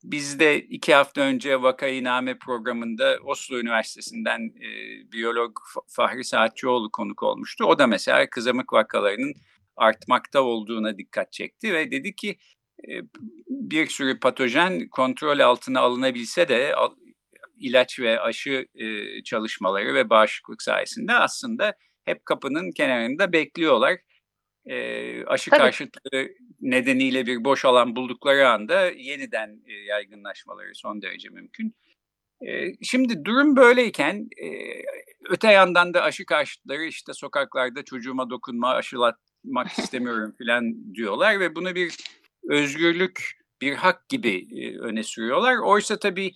Biz 0.04 0.40
de 0.40 0.60
iki 0.60 0.94
hafta 0.94 1.22
önce 1.22 1.62
Vakayiname 1.62 2.40
programında 2.40 3.18
Oslo 3.26 3.60
Üniversitesi'nden 3.60 4.40
e, 4.40 4.70
biyolog 5.12 5.58
Fahri 5.88 6.24
Saatçıoğlu 6.24 6.92
konuk 6.92 7.24
olmuştu. 7.24 7.66
O 7.66 7.80
da 7.80 7.88
mesela 7.88 8.30
kızamık 8.30 8.74
vakalarının 8.74 9.34
artmakta 9.76 10.42
olduğuna 10.42 10.98
dikkat 10.98 11.32
çekti 11.32 11.74
ve 11.74 11.92
dedi 11.92 12.16
ki 12.16 12.38
bir 13.50 13.88
sürü 13.88 14.20
patojen 14.20 14.90
kontrol 14.90 15.40
altına 15.40 15.80
alınabilse 15.80 16.48
de 16.48 16.74
ilaç 17.58 18.00
ve 18.00 18.20
aşı 18.20 18.66
çalışmaları 19.26 19.94
ve 19.94 20.10
bağışıklık 20.10 20.62
sayesinde 20.62 21.14
aslında 21.14 21.74
hep 22.06 22.26
kapının 22.26 22.72
kenarında 22.72 23.32
bekliyorlar. 23.34 23.98
E, 24.66 25.26
aşı 25.26 25.50
Tabii. 25.50 25.60
karşıtlığı 25.60 26.28
nedeniyle 26.62 27.26
bir 27.26 27.44
boş 27.44 27.66
alan 27.66 27.96
buldukları 27.96 28.50
anda 28.50 28.86
yeniden 28.86 29.62
e, 29.68 29.74
yaygınlaşmaları 29.74 30.76
son 30.76 31.02
derece 31.02 31.30
mümkün. 31.30 31.76
E, 32.48 32.74
şimdi 32.84 33.26
durum 33.26 33.56
böyleyken 33.56 34.28
e, 34.44 34.48
öte 35.30 35.52
yandan 35.52 35.94
da 35.94 36.02
aşı 36.02 36.26
karşıtları 36.26 36.84
işte 36.84 37.14
sokaklarda 37.14 37.84
çocuğuma 37.84 38.30
dokunma, 38.30 38.70
aşılatmak 38.70 39.68
istemiyorum 39.80 40.36
falan 40.38 40.96
diyorlar 40.96 41.40
ve 41.40 41.56
bunu 41.56 41.76
bir 41.76 41.96
özgürlük, 42.50 43.32
bir 43.62 43.74
hak 43.74 44.10
gibi 44.10 44.48
e, 44.62 44.78
öne 44.80 45.04
sürüyorlar. 45.04 45.58
Oysa 45.58 46.00
tabii 46.00 46.32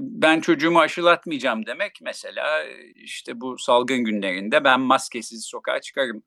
ben 0.00 0.40
çocuğumu 0.40 0.80
aşılatmayacağım 0.80 1.66
demek 1.66 1.98
mesela 2.02 2.64
işte 2.94 3.40
bu 3.40 3.58
salgın 3.58 4.04
günlerinde 4.04 4.64
ben 4.64 4.80
maskesiz 4.80 5.44
sokağa 5.44 5.80
çıkarım 5.80 6.22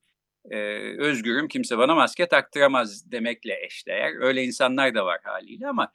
özgürüm 0.98 1.48
kimse 1.48 1.78
bana 1.78 1.96
maske 1.96 2.28
taktıramaz 2.28 3.12
demekle 3.12 3.66
eşdeğer. 3.66 4.22
Öyle 4.22 4.44
insanlar 4.44 4.96
da 4.96 5.06
var 5.06 5.20
haliyle 5.24 5.68
ama 5.68 5.92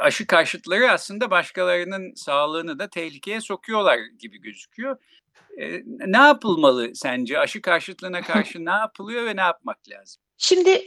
aşı 0.00 0.26
karşıtları 0.26 0.90
aslında 0.90 1.30
başkalarının 1.30 2.14
sağlığını 2.14 2.78
da 2.78 2.90
tehlikeye 2.90 3.40
sokuyorlar 3.40 3.98
gibi 4.18 4.40
gözüküyor. 4.40 4.96
ne 6.06 6.18
yapılmalı 6.18 6.94
sence? 6.94 7.38
Aşı 7.38 7.62
karşıtlığına 7.62 8.20
karşı 8.22 8.64
ne 8.64 8.70
yapılıyor 8.70 9.26
ve 9.26 9.36
ne 9.36 9.40
yapmak 9.40 9.78
lazım? 9.88 10.22
Şimdi 10.42 10.82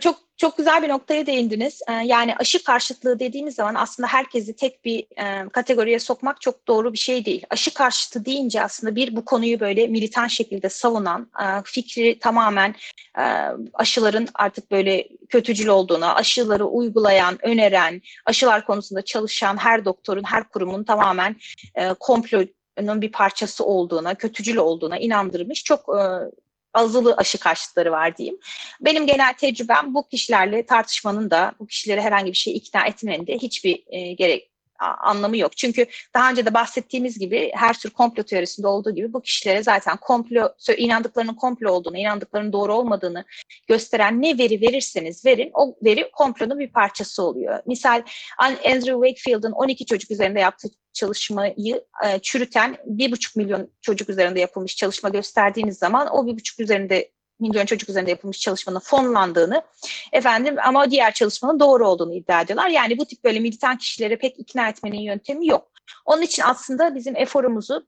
çok 0.00 0.18
çok 0.36 0.56
güzel 0.56 0.82
bir 0.82 0.88
noktaya 0.88 1.26
değindiniz. 1.26 1.80
Yani 2.04 2.36
aşı 2.36 2.64
karşıtlığı 2.64 3.18
dediğimiz 3.18 3.54
zaman 3.54 3.74
aslında 3.74 4.08
herkesi 4.08 4.56
tek 4.56 4.84
bir 4.84 5.06
kategoriye 5.52 5.98
sokmak 5.98 6.40
çok 6.40 6.68
doğru 6.68 6.92
bir 6.92 6.98
şey 6.98 7.24
değil. 7.24 7.46
Aşı 7.50 7.74
karşıtı 7.74 8.24
deyince 8.24 8.62
aslında 8.62 8.96
bir 8.96 9.16
bu 9.16 9.24
konuyu 9.24 9.60
böyle 9.60 9.86
militan 9.86 10.26
şekilde 10.26 10.68
savunan, 10.68 11.30
fikri 11.64 12.18
tamamen 12.18 12.74
aşıların 13.74 14.28
artık 14.34 14.70
böyle 14.70 15.08
kötücül 15.28 15.66
olduğuna, 15.66 16.14
aşıları 16.14 16.66
uygulayan, 16.66 17.38
öneren, 17.42 18.02
aşılar 18.26 18.66
konusunda 18.66 19.02
çalışan 19.02 19.56
her 19.56 19.84
doktorun, 19.84 20.24
her 20.24 20.48
kurumun 20.48 20.84
tamamen 20.84 21.36
komplonun 22.00 23.00
bir 23.02 23.12
parçası 23.12 23.64
olduğuna, 23.64 24.14
kötücül 24.14 24.56
olduğuna 24.56 24.98
inandırmış 24.98 25.64
çok 25.64 25.88
azılı 26.78 27.14
aşı 27.14 27.38
karşıtları 27.38 27.92
var 27.92 28.16
diyeyim. 28.16 28.38
Benim 28.80 29.06
genel 29.06 29.34
tecrübem 29.34 29.94
bu 29.94 30.08
kişilerle 30.08 30.66
tartışmanın 30.66 31.30
da 31.30 31.52
bu 31.60 31.66
kişileri 31.66 32.00
herhangi 32.00 32.32
bir 32.32 32.36
şey 32.36 32.56
ikna 32.56 32.86
etmenin 32.86 33.26
de 33.26 33.38
hiçbir 33.38 33.84
e, 33.86 34.12
gerek 34.12 34.50
anlamı 34.78 35.36
yok. 35.36 35.56
Çünkü 35.56 35.86
daha 36.14 36.30
önce 36.30 36.46
de 36.46 36.54
bahsettiğimiz 36.54 37.18
gibi 37.18 37.50
her 37.54 37.78
tür 37.78 37.90
komplo 37.90 38.22
teorisinde 38.22 38.66
olduğu 38.66 38.94
gibi 38.94 39.12
bu 39.12 39.22
kişilere 39.22 39.62
zaten 39.62 39.96
komplo 39.96 40.48
inandıklarının 40.76 41.34
komplo 41.34 41.72
olduğunu, 41.72 41.98
inandıklarının 41.98 42.52
doğru 42.52 42.74
olmadığını 42.74 43.24
gösteren 43.68 44.22
ne 44.22 44.38
veri 44.38 44.60
verirseniz 44.60 45.26
verin 45.26 45.50
o 45.54 45.76
veri 45.84 46.10
komplonun 46.12 46.58
bir 46.58 46.72
parçası 46.72 47.22
oluyor. 47.22 47.62
Misal 47.66 48.02
Andrew 48.38 49.08
Wakefield'ın 49.08 49.52
12 49.52 49.86
çocuk 49.86 50.10
üzerinde 50.10 50.40
yaptığı 50.40 50.68
çalışmayı 50.92 51.84
e, 52.04 52.18
çürüten 52.18 52.76
1,5 52.86 53.38
milyon 53.38 53.70
çocuk 53.80 54.08
üzerinde 54.08 54.40
yapılmış 54.40 54.76
çalışma 54.76 55.08
gösterdiğiniz 55.08 55.78
zaman 55.78 56.06
o 56.06 56.26
1,5 56.26 56.62
üzerinde 56.62 57.10
milyon 57.40 57.66
çocuk 57.66 57.88
üzerinde 57.88 58.10
yapılmış 58.10 58.40
çalışmanın 58.40 58.78
fonlandığını 58.78 59.62
efendim 60.12 60.56
ama 60.64 60.90
diğer 60.90 61.14
çalışmanın 61.14 61.60
doğru 61.60 61.88
olduğunu 61.88 62.14
iddia 62.14 62.40
ediyorlar. 62.40 62.68
Yani 62.68 62.98
bu 62.98 63.04
tip 63.04 63.24
böyle 63.24 63.40
militan 63.40 63.78
kişileri 63.78 64.18
pek 64.18 64.38
ikna 64.38 64.68
etmenin 64.68 65.00
yöntemi 65.00 65.46
yok. 65.46 65.70
Onun 66.04 66.22
için 66.22 66.42
aslında 66.42 66.94
bizim 66.94 67.16
eforumuzu 67.16 67.86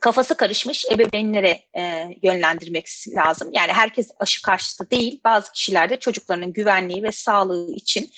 kafası 0.00 0.36
karışmış 0.36 0.84
ebeveynlere 0.90 1.60
e, 1.76 2.08
yönlendirmek 2.22 2.88
lazım. 3.08 3.48
Yani 3.52 3.72
herkes 3.72 4.10
aşı 4.18 4.42
karşıtı 4.42 4.90
değil. 4.90 5.20
Bazı 5.24 5.52
kişiler 5.52 5.90
de 5.90 5.98
çocuklarının 5.98 6.52
güvenliği 6.52 7.02
ve 7.02 7.12
sağlığı 7.12 7.72
için 7.72 8.10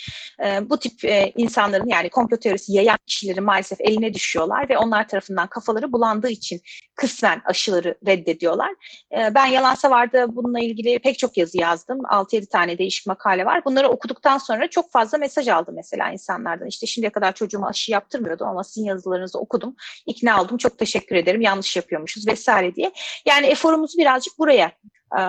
e, 0.45 0.71
bu 0.71 0.79
tip 0.79 1.05
e, 1.05 1.33
insanların 1.37 1.89
yani 1.89 2.11
komplo 2.11 2.37
teorisi 2.37 2.73
yayan 2.73 2.99
kişileri 3.07 3.41
maalesef 3.41 3.81
eline 3.81 4.15
düşüyorlar 4.15 4.69
ve 4.69 4.79
onlar 4.79 5.09
tarafından 5.09 5.47
kafaları 5.47 5.93
bulandığı 5.93 6.31
için 6.31 6.61
kısmen 6.99 7.43
aşıları 7.45 7.95
reddediyorlar. 8.07 8.71
E, 9.13 9.35
ben 9.35 9.47
Yalansa 9.47 9.91
vardı 9.91 10.27
bununla 10.29 10.61
ilgili 10.61 10.99
pek 10.99 11.19
çok 11.19 11.37
yazı 11.37 11.59
yazdım. 11.59 11.99
6-7 11.99 12.47
tane 12.47 12.79
değişik 12.79 13.07
makale 13.07 13.47
var. 13.47 13.65
Bunları 13.65 13.89
okuduktan 13.89 14.39
sonra 14.39 14.71
çok 14.71 14.93
fazla 14.93 15.19
mesaj 15.19 15.49
aldım 15.49 15.75
mesela 15.75 16.11
insanlardan. 16.11 16.67
İşte 16.67 16.87
şimdiye 16.87 17.11
kadar 17.11 17.35
çocuğuma 17.35 17.69
aşı 17.69 17.93
yaptırmıyordum 17.93 18.49
ama 18.49 18.65
sizin 18.65 18.87
yazılarınızı 18.87 19.39
okudum. 19.39 19.77
İkna 20.07 20.43
oldum. 20.43 20.59
Çok 20.59 20.79
teşekkür 20.79 21.17
ederim. 21.17 21.41
Yanlış 21.41 21.77
yapıyormuşuz 21.77 22.27
vesaire 22.27 22.75
diye. 22.75 22.93
Yani 23.27 23.47
eforumuzu 23.47 23.99
birazcık 23.99 24.39
buraya 24.39 24.73
e, 25.19 25.23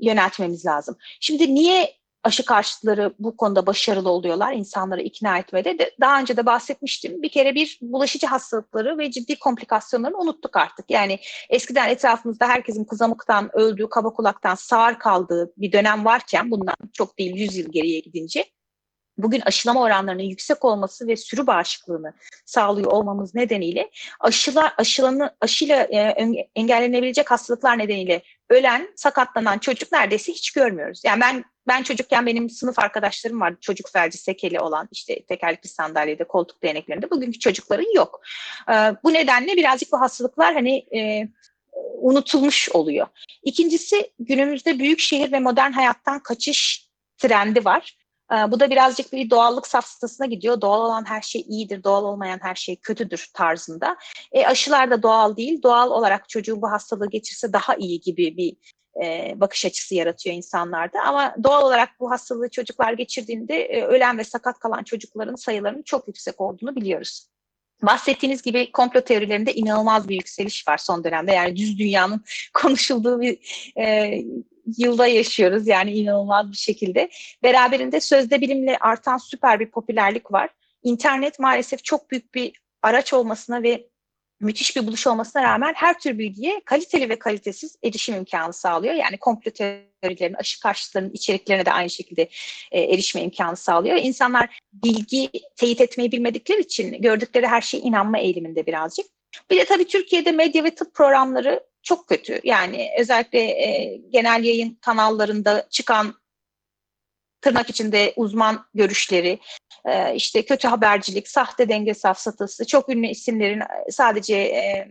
yöneltmemiz 0.00 0.66
lazım. 0.66 0.96
Şimdi 1.20 1.54
niye 1.54 1.97
aşı 2.22 2.44
karşıtları 2.44 3.14
bu 3.18 3.36
konuda 3.36 3.66
başarılı 3.66 4.10
oluyorlar 4.10 4.52
insanları 4.52 5.02
ikna 5.02 5.38
etmede. 5.38 5.78
De, 5.78 5.90
daha 6.00 6.20
önce 6.20 6.36
de 6.36 6.46
bahsetmiştim. 6.46 7.22
Bir 7.22 7.28
kere 7.28 7.54
bir 7.54 7.78
bulaşıcı 7.82 8.26
hastalıkları 8.26 8.98
ve 8.98 9.10
ciddi 9.10 9.38
komplikasyonları 9.38 10.16
unuttuk 10.16 10.56
artık. 10.56 10.90
Yani 10.90 11.18
eskiden 11.50 11.88
etrafımızda 11.88 12.48
herkesin 12.48 12.84
kızamıktan 12.84 13.56
öldüğü, 13.56 13.88
kaba 13.88 14.10
kulaktan 14.10 14.54
sağır 14.54 14.98
kaldığı 14.98 15.52
bir 15.56 15.72
dönem 15.72 16.04
varken 16.04 16.50
bundan 16.50 16.76
çok 16.92 17.18
değil 17.18 17.36
100 17.36 17.56
yıl 17.56 17.72
geriye 17.72 18.00
gidince 18.00 18.44
bugün 19.18 19.40
aşılama 19.40 19.82
oranlarının 19.82 20.22
yüksek 20.22 20.64
olması 20.64 21.06
ve 21.06 21.16
sürü 21.16 21.46
bağışıklığını 21.46 22.12
sağlıyor 22.44 22.92
olmamız 22.92 23.34
nedeniyle 23.34 23.90
aşılar 24.20 24.72
aşılanı 24.78 25.36
aşıyla 25.40 25.82
e, 25.82 25.98
engellenebilecek 26.54 27.30
hastalıklar 27.30 27.78
nedeniyle 27.78 28.22
ölen, 28.50 28.88
sakatlanan 28.96 29.58
çocuk 29.58 29.92
neredeyse 29.92 30.32
hiç 30.32 30.50
görmüyoruz. 30.50 31.02
Yani 31.04 31.20
ben 31.20 31.44
ben 31.68 31.82
çocukken 31.82 32.26
benim 32.26 32.50
sınıf 32.50 32.78
arkadaşlarım 32.78 33.40
vardı 33.40 33.58
çocuk 33.60 33.90
felci 33.92 34.18
sekeli 34.18 34.60
olan 34.60 34.88
işte 34.92 35.24
tekerlekli 35.26 35.68
sandalyede 35.68 36.24
koltuk 36.24 36.62
değneklerinde 36.62 37.10
bugünkü 37.10 37.38
çocukların 37.38 37.94
yok. 37.94 38.20
Ee, 38.68 38.72
bu 39.04 39.12
nedenle 39.12 39.56
birazcık 39.56 39.92
bu 39.92 40.00
hastalıklar 40.00 40.54
hani 40.54 40.76
e, 40.76 41.28
unutulmuş 42.00 42.68
oluyor. 42.68 43.06
İkincisi 43.42 44.12
günümüzde 44.18 44.78
büyük 44.78 45.00
şehir 45.00 45.32
ve 45.32 45.40
modern 45.40 45.72
hayattan 45.72 46.22
kaçış 46.22 46.88
trendi 47.18 47.64
var. 47.64 47.96
Ee, 48.32 48.52
bu 48.52 48.60
da 48.60 48.70
birazcık 48.70 49.12
bir 49.12 49.30
doğallık 49.30 49.66
safsasına 49.66 50.26
gidiyor. 50.26 50.60
Doğal 50.60 50.80
olan 50.80 51.04
her 51.08 51.22
şey 51.22 51.44
iyidir, 51.48 51.84
doğal 51.84 52.04
olmayan 52.04 52.38
her 52.42 52.54
şey 52.54 52.76
kötüdür 52.76 53.30
tarzında. 53.34 53.96
E, 54.32 54.46
aşılar 54.46 54.90
da 54.90 55.02
doğal 55.02 55.36
değil. 55.36 55.62
Doğal 55.62 55.90
olarak 55.90 56.28
çocuğu 56.28 56.62
bu 56.62 56.70
hastalığı 56.70 57.10
geçirse 57.10 57.52
daha 57.52 57.74
iyi 57.74 58.00
gibi 58.00 58.36
bir 58.36 58.56
e, 59.02 59.34
bakış 59.36 59.64
açısı 59.66 59.94
yaratıyor 59.94 60.36
insanlarda. 60.36 61.02
Ama 61.02 61.34
doğal 61.44 61.66
olarak 61.66 61.88
bu 62.00 62.10
hastalığı 62.10 62.48
çocuklar 62.48 62.92
geçirdiğinde 62.92 63.64
e, 63.64 63.82
ölen 63.82 64.18
ve 64.18 64.24
sakat 64.24 64.58
kalan 64.58 64.82
çocukların 64.82 65.34
sayılarının 65.34 65.82
çok 65.82 66.08
yüksek 66.08 66.40
olduğunu 66.40 66.76
biliyoruz. 66.76 67.28
Bahsettiğiniz 67.82 68.42
gibi 68.42 68.72
komplo 68.72 69.00
teorilerinde 69.00 69.54
inanılmaz 69.54 70.08
bir 70.08 70.14
yükseliş 70.14 70.68
var 70.68 70.78
son 70.78 71.04
dönemde. 71.04 71.32
Yani 71.32 71.56
düz 71.56 71.78
dünyanın 71.78 72.24
konuşulduğu 72.54 73.20
bir 73.20 73.38
e, 73.78 74.14
yılda 74.76 75.06
yaşıyoruz 75.06 75.66
yani 75.66 75.92
inanılmaz 75.92 76.50
bir 76.50 76.56
şekilde. 76.56 77.10
Beraberinde 77.42 78.00
sözde 78.00 78.40
bilimle 78.40 78.78
artan 78.78 79.16
süper 79.16 79.60
bir 79.60 79.70
popülerlik 79.70 80.32
var. 80.32 80.50
İnternet 80.82 81.38
maalesef 81.38 81.84
çok 81.84 82.10
büyük 82.10 82.34
bir 82.34 82.52
araç 82.82 83.12
olmasına 83.12 83.62
ve 83.62 83.88
müthiş 84.40 84.76
bir 84.76 84.86
buluş 84.86 85.06
olmasına 85.06 85.42
rağmen 85.42 85.72
her 85.76 85.98
tür 85.98 86.18
bilgiye 86.18 86.60
kaliteli 86.64 87.08
ve 87.08 87.18
kalitesiz 87.18 87.76
erişim 87.84 88.14
imkanı 88.14 88.52
sağlıyor. 88.52 88.94
Yani 88.94 89.16
komplo 89.16 89.50
teorilerinin, 89.50 90.36
aşı 90.36 90.60
karşıtlarının 90.60 91.10
içeriklerine 91.12 91.66
de 91.66 91.72
aynı 91.72 91.90
şekilde 91.90 92.28
e, 92.72 92.80
erişme 92.80 93.22
imkanı 93.22 93.56
sağlıyor. 93.56 93.96
İnsanlar 93.96 94.58
bilgi 94.72 95.30
teyit 95.56 95.80
etmeyi 95.80 96.12
bilmedikleri 96.12 96.60
için 96.60 97.02
gördükleri 97.02 97.46
her 97.46 97.60
şeye 97.60 97.78
inanma 97.78 98.18
eğiliminde 98.18 98.66
birazcık. 98.66 99.06
Bir 99.50 99.56
de 99.56 99.64
tabii 99.64 99.86
Türkiye'de 99.86 100.32
medya 100.32 100.64
ve 100.64 100.70
tıp 100.74 100.94
programları 100.94 101.60
çok 101.82 102.08
kötü. 102.08 102.40
Yani 102.44 102.88
özellikle 102.98 103.38
e, 103.40 103.96
genel 104.10 104.44
yayın 104.44 104.78
kanallarında 104.80 105.66
çıkan 105.70 106.14
tırnak 107.40 107.70
içinde 107.70 108.12
uzman 108.16 108.64
görüşleri, 108.74 109.38
e, 109.84 110.14
işte 110.14 110.44
kötü 110.44 110.68
habercilik, 110.68 111.28
sahte 111.28 111.68
denge 111.68 111.94
safsatası, 111.94 112.66
çok 112.66 112.88
ünlü 112.88 113.06
isimlerin 113.06 113.60
e, 113.60 113.90
sadece 113.90 114.36
e, 114.36 114.88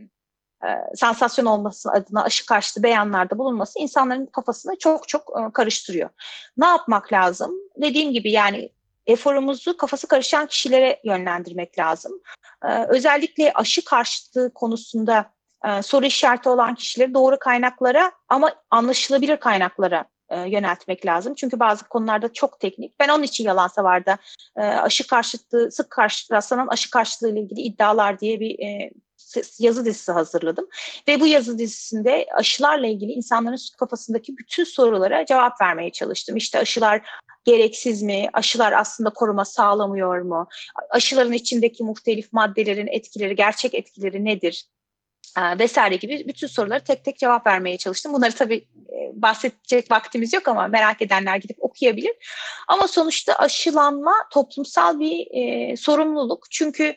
e, 0.64 0.96
sansasyon 0.96 1.46
olması 1.46 1.92
adına 1.92 2.24
aşı 2.24 2.46
karşıtı 2.46 2.84
beyanlarda 2.84 3.38
bulunması 3.38 3.80
insanların 3.80 4.26
kafasını 4.26 4.76
çok 4.80 5.08
çok 5.08 5.22
e, 5.40 5.52
karıştırıyor. 5.54 6.10
Ne 6.58 6.66
yapmak 6.66 7.14
lazım? 7.14 7.52
Dediğim 7.82 8.14
gibi 8.14 8.32
yani 8.32 8.70
eforumuzu 9.08 9.78
kafası 9.78 10.08
karışan 10.08 10.48
kişilere 10.48 11.00
yönlendirmek 11.04 11.80
lazım. 11.80 12.12
Özellikle 12.88 13.54
aşı 13.54 13.86
karşıtı 13.86 14.52
konusunda 14.56 15.32
soru 15.82 16.06
işareti 16.06 16.50
olan 16.50 16.76
kişileri 16.76 17.14
doğru 17.14 17.40
kaynaklara 17.40 18.12
ama 18.30 18.56
anlaşılabilir 18.70 19.38
kaynaklara 19.38 20.06
e, 20.30 20.40
yöneltmek 20.40 21.06
lazım. 21.06 21.34
Çünkü 21.36 21.60
bazı 21.60 21.88
konularda 21.88 22.34
çok 22.34 22.60
teknik. 22.60 23.00
Ben 23.00 23.10
onun 23.10 23.24
için 23.24 23.44
yalan 23.44 23.68
savarda 23.68 24.18
e, 24.58 24.62
aşı 24.62 25.08
karşıtlığı, 25.08 25.72
sık 25.72 25.90
karşı 25.90 26.34
rastlanan 26.34 26.68
aşı 26.68 26.90
karşıtlığı 26.90 27.30
ile 27.30 27.40
ilgili 27.40 27.62
iddialar 27.62 28.20
diye 28.20 28.40
bir 28.40 28.60
e, 28.60 28.92
yazı 29.60 29.86
dizisi 29.86 30.12
hazırladım. 30.12 30.68
Ve 31.08 31.20
bu 31.20 31.28
yazı 31.28 31.58
dizisinde 31.58 32.26
aşılarla 32.36 32.88
ilgili 32.88 33.12
insanların 33.12 33.58
kafasındaki 33.80 34.38
bütün 34.38 34.64
sorulara 34.64 35.26
cevap 35.26 35.62
vermeye 35.62 35.92
çalıştım. 35.92 36.38
İşte 36.38 36.60
aşılar 36.60 37.02
gereksiz 37.46 38.02
mi? 38.02 38.30
Aşılar 38.34 38.72
aslında 38.72 39.10
koruma 39.10 39.46
sağlamıyor 39.46 40.22
mu? 40.22 40.48
Aşıların 40.90 41.34
içindeki 41.34 41.84
muhtelif 41.84 42.34
maddelerin 42.34 42.88
etkileri, 42.88 43.36
gerçek 43.36 43.74
etkileri 43.74 44.26
nedir? 44.26 44.66
Vesaire 45.60 45.96
gibi 45.96 46.24
bütün 46.28 46.48
soruları 46.48 46.84
tek 46.84 47.06
tek 47.06 47.18
cevap 47.18 47.48
vermeye 47.48 47.78
çalıştım. 47.78 48.14
Bunları 48.14 48.32
tabii 48.32 48.68
e, 48.90 49.22
bahsedecek 49.22 49.92
vaktimiz 49.92 50.34
yok 50.34 50.48
ama 50.48 50.68
merak 50.68 51.02
edenler 51.02 51.38
gidip 51.38 51.58
okuyabilir. 51.60 52.14
Ama 52.68 52.88
sonuçta 52.88 53.34
aşılanma 53.34 54.14
toplumsal 54.32 55.00
bir 55.00 55.28
e, 55.32 55.78
sorumluluk. 55.78 56.46
Çünkü 56.52 56.96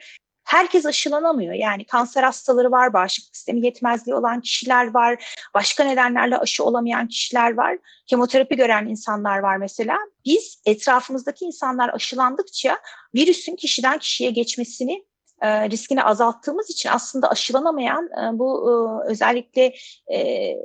herkes 0.50 0.86
aşılanamıyor. 0.86 1.54
Yani 1.54 1.84
kanser 1.84 2.22
hastaları 2.22 2.70
var, 2.70 2.92
bağışıklık 2.92 3.36
sistemi 3.36 3.64
yetmezliği 3.64 4.14
olan 4.14 4.40
kişiler 4.40 4.94
var, 4.94 5.38
başka 5.54 5.84
nedenlerle 5.84 6.38
aşı 6.38 6.64
olamayan 6.64 7.08
kişiler 7.08 7.54
var, 7.54 7.78
kemoterapi 8.06 8.56
gören 8.56 8.86
insanlar 8.86 9.38
var 9.38 9.56
mesela. 9.56 9.98
Biz 10.24 10.62
etrafımızdaki 10.66 11.44
insanlar 11.44 11.88
aşılandıkça 11.94 12.78
virüsün 13.14 13.56
kişiden 13.56 13.98
kişiye 13.98 14.30
geçmesini 14.30 15.04
e, 15.40 15.70
riskini 15.70 16.04
azalttığımız 16.04 16.70
için 16.70 16.88
aslında 16.88 17.30
aşılanamayan 17.30 18.04
e, 18.06 18.38
bu 18.38 18.70
e, 18.70 19.10
özellikle 19.10 19.74
e, 20.12 20.56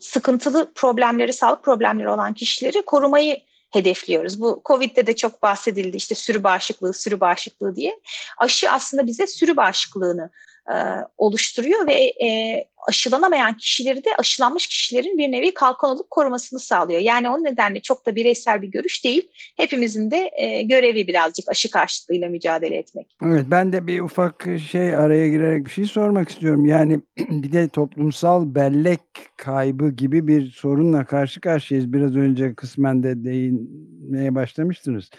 sıkıntılı 0.00 0.72
problemleri, 0.74 1.32
sağlık 1.32 1.64
problemleri 1.64 2.08
olan 2.08 2.34
kişileri 2.34 2.82
korumayı 2.82 3.40
hedefliyoruz. 3.70 4.40
Bu 4.40 4.62
Covid'de 4.64 5.06
de 5.06 5.16
çok 5.16 5.42
bahsedildi 5.42 5.96
işte 5.96 6.14
sürü 6.14 6.44
bağışıklığı, 6.44 6.94
sürü 6.94 7.20
bağışıklığı 7.20 7.76
diye. 7.76 8.00
Aşı 8.38 8.70
aslında 8.70 9.06
bize 9.06 9.26
sürü 9.26 9.56
bağışıklığını 9.56 10.30
e, 10.72 10.76
oluşturuyor 11.18 11.86
ve 11.86 12.12
e, 12.26 12.64
aşılanamayan 12.88 13.56
kişileri 13.56 14.04
de 14.04 14.08
aşılanmış 14.18 14.66
kişilerin 14.66 15.18
bir 15.18 15.32
nevi 15.32 15.54
kalkan 15.54 15.90
olup 15.90 16.10
korumasını 16.10 16.60
sağlıyor. 16.60 17.00
Yani 17.00 17.28
o 17.28 17.44
nedenle 17.44 17.80
çok 17.80 18.06
da 18.06 18.16
bireysel 18.16 18.62
bir 18.62 18.68
görüş 18.68 19.04
değil. 19.04 19.28
Hepimizin 19.56 20.10
de 20.10 20.30
e, 20.36 20.62
görevi 20.62 21.06
birazcık 21.06 21.48
aşı 21.48 21.70
karşıtlığıyla 21.70 22.28
mücadele 22.28 22.76
etmek. 22.76 23.16
Evet 23.24 23.46
ben 23.50 23.72
de 23.72 23.86
bir 23.86 24.00
ufak 24.00 24.46
şey 24.70 24.96
araya 24.96 25.28
girerek 25.28 25.66
bir 25.66 25.70
şey 25.70 25.84
sormak 25.84 26.28
istiyorum. 26.28 26.66
Yani 26.66 27.00
bir 27.18 27.52
de 27.52 27.68
toplumsal 27.68 28.54
bellek 28.54 29.00
kaybı 29.36 29.90
gibi 29.90 30.28
bir 30.28 30.50
sorunla 30.50 31.04
karşı 31.04 31.40
karşıyayız. 31.40 31.92
Biraz 31.92 32.16
önce 32.16 32.54
kısmen 32.54 33.02
de 33.02 33.24
değinmeye 33.24 34.34
başlamıştınız. 34.34 35.10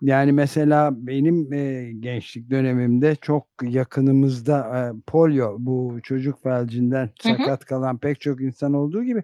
Yani 0.00 0.32
mesela 0.32 1.06
benim 1.06 1.52
e, 1.52 1.92
gençlik 2.00 2.50
dönemimde 2.50 3.14
çok 3.14 3.46
yakınımızda 3.62 4.58
e, 4.78 5.00
polio 5.06 5.56
bu 5.58 5.98
çocuk 6.02 6.42
felcinden 6.42 7.10
sakat 7.20 7.64
kalan 7.64 7.98
pek 7.98 8.20
çok 8.20 8.40
insan 8.40 8.74
olduğu 8.74 9.04
gibi 9.04 9.22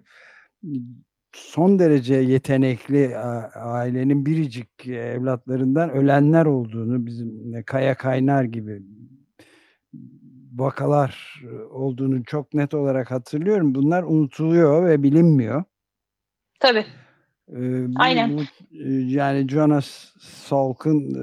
son 1.33 1.79
derece 1.79 2.15
yetenekli 2.15 3.17
ailenin 3.55 4.25
biricik 4.25 4.87
evlatlarından 4.87 5.89
ölenler 5.89 6.45
olduğunu 6.45 7.05
bizim 7.05 7.63
Kaya 7.65 7.95
Kaynar 7.95 8.43
gibi 8.43 8.81
vakalar 10.55 11.41
olduğunu 11.71 12.23
çok 12.23 12.53
net 12.53 12.73
olarak 12.73 13.11
hatırlıyorum. 13.11 13.75
Bunlar 13.75 14.03
unutuluyor 14.03 14.85
ve 14.85 15.03
bilinmiyor. 15.03 15.63
Tabii. 16.59 16.85
Aynen. 17.95 18.37
Bu, 18.37 18.41
yani 18.89 19.49
Jonas 19.49 19.85
Salk'ın 20.19 21.13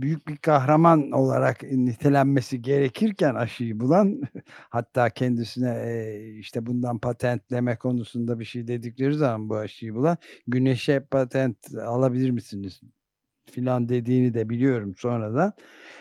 büyük 0.00 0.28
bir 0.28 0.36
kahraman 0.36 1.10
olarak 1.10 1.62
nitelenmesi 1.62 2.62
gerekirken 2.62 3.34
aşıyı 3.34 3.80
bulan 3.80 4.20
hatta 4.70 5.10
kendisine 5.10 6.14
işte 6.38 6.66
bundan 6.66 6.98
patentleme 6.98 7.76
konusunda 7.76 8.40
bir 8.40 8.44
şey 8.44 8.68
dedikleri 8.68 9.14
zaman 9.14 9.48
bu 9.48 9.56
aşıyı 9.56 9.94
bulan 9.94 10.16
güneşe 10.46 11.00
patent 11.00 11.74
alabilir 11.74 12.30
misiniz 12.30 12.80
filan 13.50 13.88
dediğini 13.88 14.34
de 14.34 14.48
biliyorum 14.48 14.94
sonradan. 14.96 15.52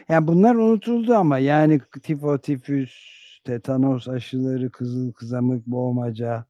Yani 0.09 0.27
bunlar 0.27 0.55
unutuldu 0.55 1.13
ama 1.13 1.39
yani 1.39 1.81
tifo, 2.03 2.37
tifüs, 2.37 2.91
tetanos 3.43 4.07
aşıları, 4.07 4.69
kızıl 4.69 5.11
kızamık, 5.11 5.67
boğmaca, 5.67 6.45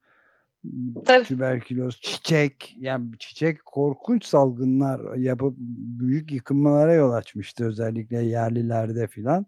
Tabii. 1.05 1.23
tüberküloz, 1.23 2.01
çiçek 2.01 2.75
yani 2.79 3.05
çiçek 3.19 3.65
korkunç 3.65 4.25
salgınlar 4.25 5.15
yapıp 5.15 5.55
büyük 5.99 6.31
yıkılmalara 6.31 6.93
yol 6.93 7.11
açmıştı 7.11 7.65
özellikle 7.65 8.23
yerlilerde 8.23 9.07
filan. 9.07 9.45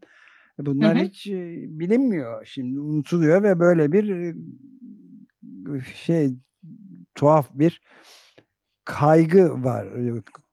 E, 0.60 0.65
bunlar 0.65 0.95
hı 0.95 0.99
hı. 0.99 1.03
hiç 1.03 1.27
bilinmiyor 1.79 2.45
şimdi 2.45 2.79
unutuluyor 2.79 3.43
ve 3.43 3.60
böyle 3.60 3.91
bir 3.91 4.36
şey 5.95 6.36
tuhaf 7.15 7.49
bir 7.53 7.82
kaygı 8.86 9.63
var. 9.63 9.88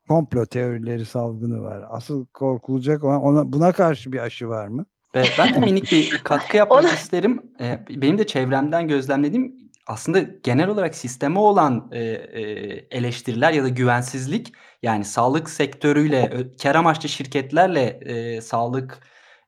Komplo 0.08 0.46
teorileri 0.46 1.04
salgını 1.04 1.62
var. 1.62 1.84
Asıl 1.88 2.26
korkulacak 2.26 3.04
olan 3.04 3.22
ona, 3.22 3.52
buna 3.52 3.72
karşı 3.72 4.12
bir 4.12 4.18
aşı 4.18 4.48
var 4.48 4.68
mı? 4.68 4.86
Ben 5.14 5.54
de 5.54 5.60
minik 5.60 5.92
bir 5.92 6.20
katkı 6.24 6.56
yapmak 6.56 6.84
isterim. 6.98 7.42
Benim 7.90 8.18
de 8.18 8.26
çevremden 8.26 8.88
gözlemlediğim 8.88 9.65
aslında 9.86 10.20
genel 10.20 10.68
olarak 10.68 10.94
sisteme 10.94 11.38
olan 11.38 11.88
e, 11.92 12.00
e, 12.00 12.42
eleştiriler 12.90 13.52
ya 13.52 13.64
da 13.64 13.68
güvensizlik 13.68 14.52
yani 14.82 15.04
sağlık 15.04 15.50
sektörüyle, 15.50 16.32
kar 16.62 16.74
amaçlı 16.74 17.08
şirketlerle 17.08 18.00
e, 18.02 18.40
sağlık 18.40 19.00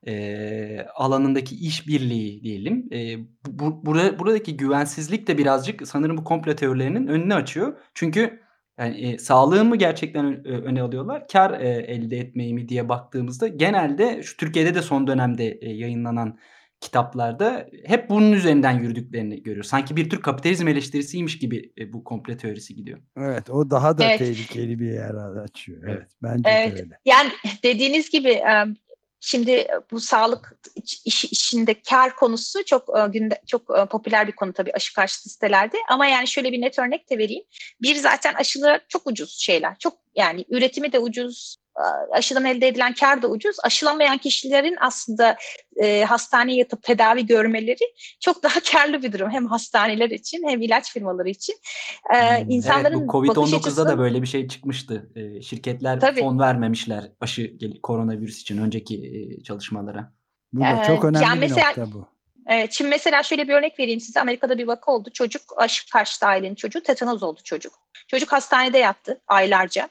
e, 0.07 0.85
alanındaki 0.95 1.55
işbirliği 1.55 2.43
diyelim. 2.43 2.89
E, 2.93 3.17
bu, 3.47 3.85
bura, 3.85 4.19
buradaki 4.19 4.57
güvensizlik 4.57 5.27
de 5.27 5.37
birazcık 5.37 5.87
sanırım 5.87 6.17
bu 6.17 6.23
komplo 6.23 6.55
teorilerinin 6.55 7.07
önünü 7.07 7.33
açıyor. 7.33 7.77
Çünkü 7.93 8.39
yani 8.79 8.97
e, 9.01 9.17
sağlığı 9.17 9.75
gerçekten 9.75 10.45
öne 10.47 10.81
alıyorlar, 10.81 11.27
kar 11.27 11.59
e, 11.59 11.69
elde 11.69 12.17
etmeyi 12.17 12.53
mi 12.53 12.69
diye 12.69 12.89
baktığımızda 12.89 13.47
genelde 13.47 14.23
şu 14.23 14.37
Türkiye'de 14.37 14.75
de 14.75 14.81
son 14.81 15.07
dönemde 15.07 15.45
e, 15.61 15.69
yayınlanan 15.69 16.37
kitaplarda 16.81 17.67
hep 17.85 18.09
bunun 18.09 18.31
üzerinden 18.31 18.79
yürüdüklerini 18.79 19.43
görüyoruz. 19.43 19.69
Sanki 19.69 19.95
bir 19.95 20.09
tür 20.09 20.21
kapitalizm 20.21 20.67
eleştirisiymiş 20.67 21.39
gibi 21.39 21.73
e, 21.77 21.93
bu 21.93 22.03
komple 22.03 22.37
teorisi 22.37 22.75
gidiyor. 22.75 22.99
Evet 23.17 23.49
o 23.49 23.69
daha 23.69 23.97
da 23.97 24.03
evet. 24.03 24.19
tehlikeli 24.19 24.79
bir 24.79 24.93
yer 24.93 25.41
açıyor. 25.43 25.83
Evet, 25.83 25.97
evet 25.97 26.11
bence 26.23 26.49
evet. 26.49 26.81
öyle. 26.81 26.99
Yani 27.05 27.31
dediğiniz 27.63 28.09
gibi 28.09 28.41
Şimdi 29.21 29.67
bu 29.91 29.99
sağlık 29.99 30.59
iş, 31.05 31.25
işinde 31.25 31.81
kar 31.89 32.15
konusu 32.15 32.65
çok 32.65 33.13
günde 33.13 33.41
çok 33.47 33.89
popüler 33.91 34.27
bir 34.27 34.31
konu 34.31 34.53
tabii 34.53 34.73
aşı 34.73 34.93
karşıtı 34.93 35.29
sitelerde. 35.29 35.77
Ama 35.89 36.05
yani 36.05 36.27
şöyle 36.27 36.51
bir 36.51 36.61
net 36.61 36.79
örnek 36.79 37.09
de 37.09 37.17
vereyim. 37.17 37.43
Bir 37.81 37.95
zaten 37.95 38.33
aşılar 38.33 38.81
çok 38.87 39.07
ucuz 39.07 39.39
şeyler. 39.39 39.75
Çok 39.79 39.93
yani 40.15 40.45
üretimi 40.49 40.91
de 40.91 40.99
ucuz, 40.99 41.57
aşıdan 42.11 42.45
elde 42.45 42.67
edilen 42.67 42.93
kar 42.93 43.21
da 43.21 43.27
ucuz. 43.27 43.55
Aşılanmayan 43.63 44.17
kişilerin 44.17 44.75
aslında 44.79 45.37
e, 45.75 46.03
hastaneye 46.03 46.57
yatıp 46.57 46.83
tedavi 46.83 47.25
görmeleri 47.25 47.93
çok 48.19 48.43
daha 48.43 48.59
karlı 48.71 49.03
bir 49.03 49.13
durum. 49.13 49.29
Hem 49.29 49.45
hastaneler 49.45 50.09
için 50.09 50.47
hem 50.47 50.61
ilaç 50.61 50.93
firmaları 50.93 51.29
için. 51.29 51.55
E, 52.15 52.45
insanların 52.49 52.97
evet, 52.97 53.07
bu 53.07 53.11
Covid-19'da 53.11 53.57
açısı... 53.57 53.85
da 53.85 53.97
böyle 53.97 54.21
bir 54.21 54.27
şey 54.27 54.47
çıkmıştı. 54.47 55.09
E, 55.15 55.41
şirketler 55.41 55.99
Tabii. 55.99 56.19
fon 56.19 56.39
vermemişler 56.39 57.11
aşı 57.21 57.57
koronavirüs 57.83 58.41
için 58.41 58.57
önceki 58.57 58.95
e, 58.95 59.43
çalışmalara. 59.43 60.13
Bu 60.53 60.61
da 60.61 60.83
çok 60.87 61.05
önemli 61.05 61.23
yani 61.23 61.41
bir 61.41 61.49
mesela, 61.49 61.67
nokta 61.67 61.91
bu. 61.91 62.07
Evet, 62.47 62.71
şimdi 62.73 62.89
mesela 62.89 63.23
şöyle 63.23 63.47
bir 63.47 63.53
örnek 63.53 63.79
vereyim 63.79 63.99
size. 63.99 64.21
Amerika'da 64.21 64.57
bir 64.57 64.67
vaka 64.67 64.91
oldu. 64.91 65.09
Çocuk 65.13 65.41
aşı 65.57 65.89
karşıtı 65.89 66.25
ailenin 66.25 66.55
çocuğu 66.55 66.83
tetanoz 66.83 67.23
oldu 67.23 67.39
çocuk. 67.43 67.73
Çocuk 68.07 68.31
hastanede 68.31 68.77
yattı 68.77 69.21
aylarca 69.27 69.89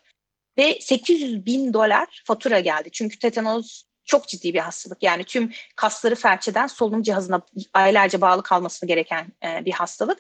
ve 0.59 0.79
800 0.81 1.47
bin 1.47 1.73
dolar 1.73 2.23
fatura 2.25 2.61
geldi. 2.61 2.89
Çünkü 2.93 3.19
tetanoz 3.19 3.89
çok 4.05 4.29
ciddi 4.29 4.55
bir 4.55 4.59
hastalık. 4.59 5.03
Yani 5.03 5.25
tüm 5.25 5.53
kasları 5.77 6.15
felç 6.15 6.49
eden 6.49 6.67
solunum 6.67 7.03
cihazına 7.03 7.41
aylarca 7.75 8.21
bağlı 8.21 8.43
kalması 8.43 8.87
gereken 8.87 9.27
e, 9.45 9.65
bir 9.65 9.73
hastalık. 9.73 10.19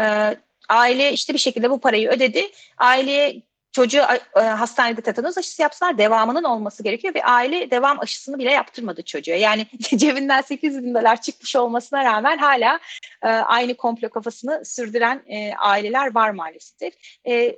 E, 0.00 0.36
aile 0.68 1.12
işte 1.12 1.32
bir 1.34 1.38
şekilde 1.38 1.70
bu 1.70 1.80
parayı 1.80 2.08
ödedi. 2.08 2.50
Aileye 2.78 3.42
çocuğu 3.76 4.02
e, 4.36 4.40
hastanede 4.40 5.00
tetanoz 5.00 5.38
aşısı 5.38 5.62
yapsalar 5.62 5.98
devamının 5.98 6.44
olması 6.44 6.82
gerekiyor 6.82 7.14
ve 7.14 7.24
aile 7.24 7.70
devam 7.70 8.00
aşısını 8.00 8.38
bile 8.38 8.50
yaptırmadı 8.50 9.02
çocuğa. 9.02 9.34
Yani 9.34 9.66
cebinden 9.96 10.40
8 10.40 10.82
bin 10.82 10.94
dolar 10.94 11.20
çıkmış 11.20 11.56
olmasına 11.56 12.04
rağmen 12.04 12.38
hala 12.38 12.80
e, 13.22 13.28
aynı 13.28 13.74
komplo 13.74 14.08
kafasını 14.08 14.64
sürdüren 14.64 15.22
e, 15.26 15.54
aileler 15.54 16.14
var 16.14 16.30
maalesef. 16.30 16.94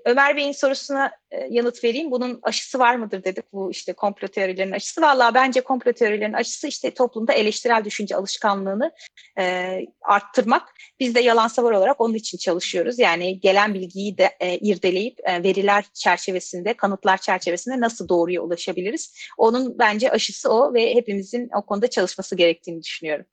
Ömer 0.04 0.36
Bey'in 0.36 0.52
sorusuna 0.52 1.12
yanıt 1.50 1.84
vereyim. 1.84 2.10
Bunun 2.10 2.40
aşısı 2.42 2.78
var 2.78 2.94
mıdır 2.94 3.24
dedik 3.24 3.52
bu 3.52 3.70
işte 3.70 3.92
komplo 3.92 4.28
teorilerinin 4.28 4.72
aşısı. 4.72 5.02
Valla 5.02 5.34
bence 5.34 5.60
komplo 5.60 5.92
teorilerinin 5.92 6.36
aşısı 6.36 6.68
işte 6.68 6.94
toplumda 6.94 7.32
eleştirel 7.32 7.84
düşünce 7.84 8.16
alışkanlığını 8.16 8.92
e, 9.38 9.80
arttırmak. 10.02 10.74
Biz 11.00 11.14
de 11.14 11.20
yalan 11.20 11.48
savar 11.48 11.72
olarak 11.72 12.00
onun 12.00 12.14
için 12.14 12.38
çalışıyoruz. 12.38 12.98
Yani 12.98 13.40
gelen 13.40 13.74
bilgiyi 13.74 14.18
de 14.18 14.36
e, 14.40 14.58
irdeleyip 14.58 15.18
e, 15.22 15.42
veriler 15.42 15.84
çerçevesinde, 16.08 16.74
kanıtlar 16.74 17.18
çerçevesinde 17.18 17.80
nasıl 17.80 18.08
doğruya 18.08 18.42
ulaşabiliriz? 18.42 19.14
Onun 19.38 19.78
bence 19.78 20.10
aşısı 20.10 20.52
o 20.52 20.74
ve 20.74 20.94
hepimizin 20.94 21.48
o 21.56 21.66
konuda 21.66 21.90
çalışması 21.90 22.36
gerektiğini 22.36 22.82
düşünüyorum. 22.82 23.26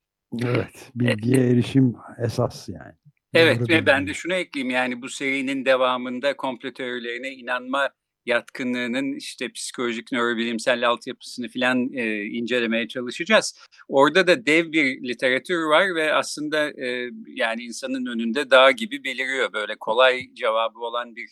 Evet, 0.44 0.92
bilgiye 0.96 1.50
erişim 1.50 1.96
esas 2.26 2.70
yani. 2.70 2.94
Evet 3.34 3.60
Doğru 3.60 3.70
ve 3.70 3.86
ben 3.86 4.08
de 4.08 4.14
şunu 4.14 4.34
ekleyeyim 4.34 4.76
yani 4.76 5.02
bu 5.02 5.10
serinin 5.10 5.66
devamında 5.66 6.38
komplo 6.38 6.74
teorilerine 6.74 7.30
inanma 7.30 7.90
yatkınlığının 8.26 9.14
işte 9.14 9.52
psikolojik 9.52 10.12
nörobilimsel 10.12 10.90
altyapısını 10.90 11.48
filan 11.48 11.94
e, 11.94 12.24
incelemeye 12.24 12.88
çalışacağız. 12.88 13.60
Orada 13.88 14.28
da 14.28 14.46
dev 14.46 14.72
bir 14.72 15.04
literatür 15.04 15.64
var 15.64 15.96
ve 15.96 16.14
aslında 16.14 16.70
e, 16.70 17.10
yani 17.28 17.64
insanın 17.64 18.06
önünde 18.06 18.52
dağ 18.52 18.72
gibi 18.72 19.04
beliriyor 19.04 19.54
böyle 19.54 19.76
kolay 19.76 20.34
cevabı 20.34 20.80
olan 20.80 21.16
bir 21.16 21.30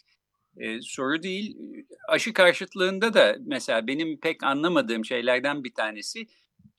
e, 0.58 0.82
soru 0.82 1.24
değil. 1.24 1.58
Aşı 2.08 2.34
karşıtlığında 2.34 3.14
da 3.14 3.36
mesela 3.46 3.88
benim 3.88 4.20
pek 4.20 4.44
anlamadığım 4.44 5.06
şeylerden 5.06 5.64
bir 5.64 5.74
tanesi 5.74 6.28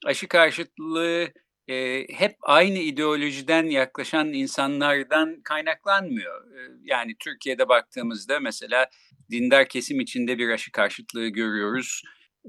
aşı 0.05 0.29
karşıtlığı 0.29 1.29
e, 1.69 2.07
hep 2.13 2.37
aynı 2.43 2.79
ideolojiden 2.79 3.65
yaklaşan 3.65 4.33
insanlardan 4.33 5.41
kaynaklanmıyor. 5.45 6.57
E, 6.57 6.71
yani 6.85 7.17
Türkiye'de 7.19 7.69
baktığımızda 7.69 8.41
mesela 8.41 8.87
dindar 9.31 9.69
kesim 9.69 10.01
içinde 10.01 10.39
bir 10.39 10.49
aşı 10.49 10.73
karşıtlığı 10.73 11.29
görüyoruz. 11.29 12.03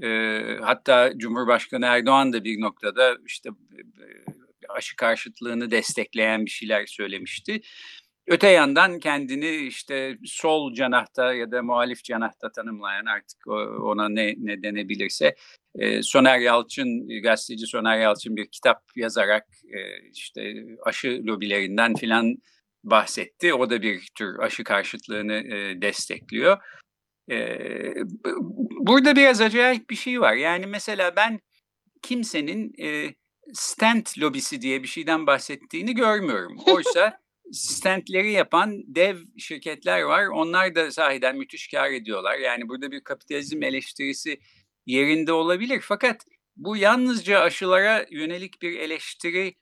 E, 0.04 0.40
hatta 0.62 1.14
Cumhurbaşkanı 1.18 1.86
Erdoğan 1.86 2.34
da 2.34 2.44
bir 2.44 2.62
noktada 2.62 3.18
işte 3.26 3.50
aşı 4.70 4.96
karşıtlığını 4.96 5.72
destekleyen 5.72 6.46
bir 6.46 6.52
şeyler 6.52 6.86
söylemişti. 6.86 7.62
Öte 8.28 8.48
yandan 8.48 9.00
kendini 9.00 9.56
işte 9.56 10.18
sol 10.26 10.74
canahta 10.74 11.34
ya 11.34 11.52
da 11.52 11.64
muhalif 11.64 12.04
canahta 12.04 12.52
tanımlayan 12.52 13.06
artık 13.06 13.48
ona 13.84 14.10
ne, 14.10 14.36
ne 14.38 14.64
denebilirse 14.64 15.36
e, 15.76 16.02
Soner 16.02 16.40
Yalçın, 16.40 17.22
gazeteci 17.24 17.68
Soner 17.68 17.98
Yalçın 17.98 18.36
bir 18.36 18.48
kitap 18.48 18.84
yazarak 18.96 19.48
e, 19.64 20.10
işte 20.14 20.54
aşı 20.86 21.22
lobilerinden 21.26 21.96
filan 21.96 22.36
bahsetti. 22.84 23.54
O 23.54 23.70
da 23.70 23.82
bir 23.82 24.08
tür 24.18 24.40
aşı 24.40 24.64
karşıtlığını 24.64 25.34
e, 25.34 25.82
destekliyor. 25.82 26.58
Burada 28.80 29.16
biraz 29.16 29.42
acayip 29.42 29.90
bir 29.90 29.96
şey 29.96 30.22
var. 30.22 30.34
Yani 30.34 30.66
mesela 30.66 31.16
ben 31.16 31.40
kimsenin 32.02 32.74
stent 33.54 34.20
lobisi 34.20 34.62
diye 34.62 34.84
bir 34.84 34.88
şeyden 34.88 35.28
bahsettiğini 35.28 35.96
görmüyorum. 35.96 36.58
Oysa 36.68 37.25
stentleri 37.52 38.32
yapan 38.32 38.84
dev 38.88 39.18
şirketler 39.38 40.02
var. 40.02 40.28
Onlar 40.28 40.76
da 40.76 40.92
sahiden 40.92 41.38
müthiş 41.38 41.68
kar 41.68 41.92
ediyorlar. 41.92 42.38
Yani 42.38 42.70
burada 42.70 42.92
bir 42.92 43.02
kapitalizm 43.04 43.64
eleştirisi 43.64 44.40
yerinde 44.86 45.34
olabilir. 45.34 45.80
Fakat 45.84 46.26
bu 46.58 46.78
yalnızca 46.78 47.40
aşılara 47.40 48.06
yönelik 48.12 48.62
bir 48.62 48.80
eleştiri 48.80 49.56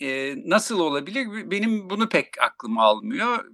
e, 0.00 0.34
nasıl 0.36 0.80
olabilir? 0.80 1.50
Benim 1.50 1.90
bunu 1.90 2.08
pek 2.08 2.28
aklım 2.40 2.78
almıyor. 2.78 3.44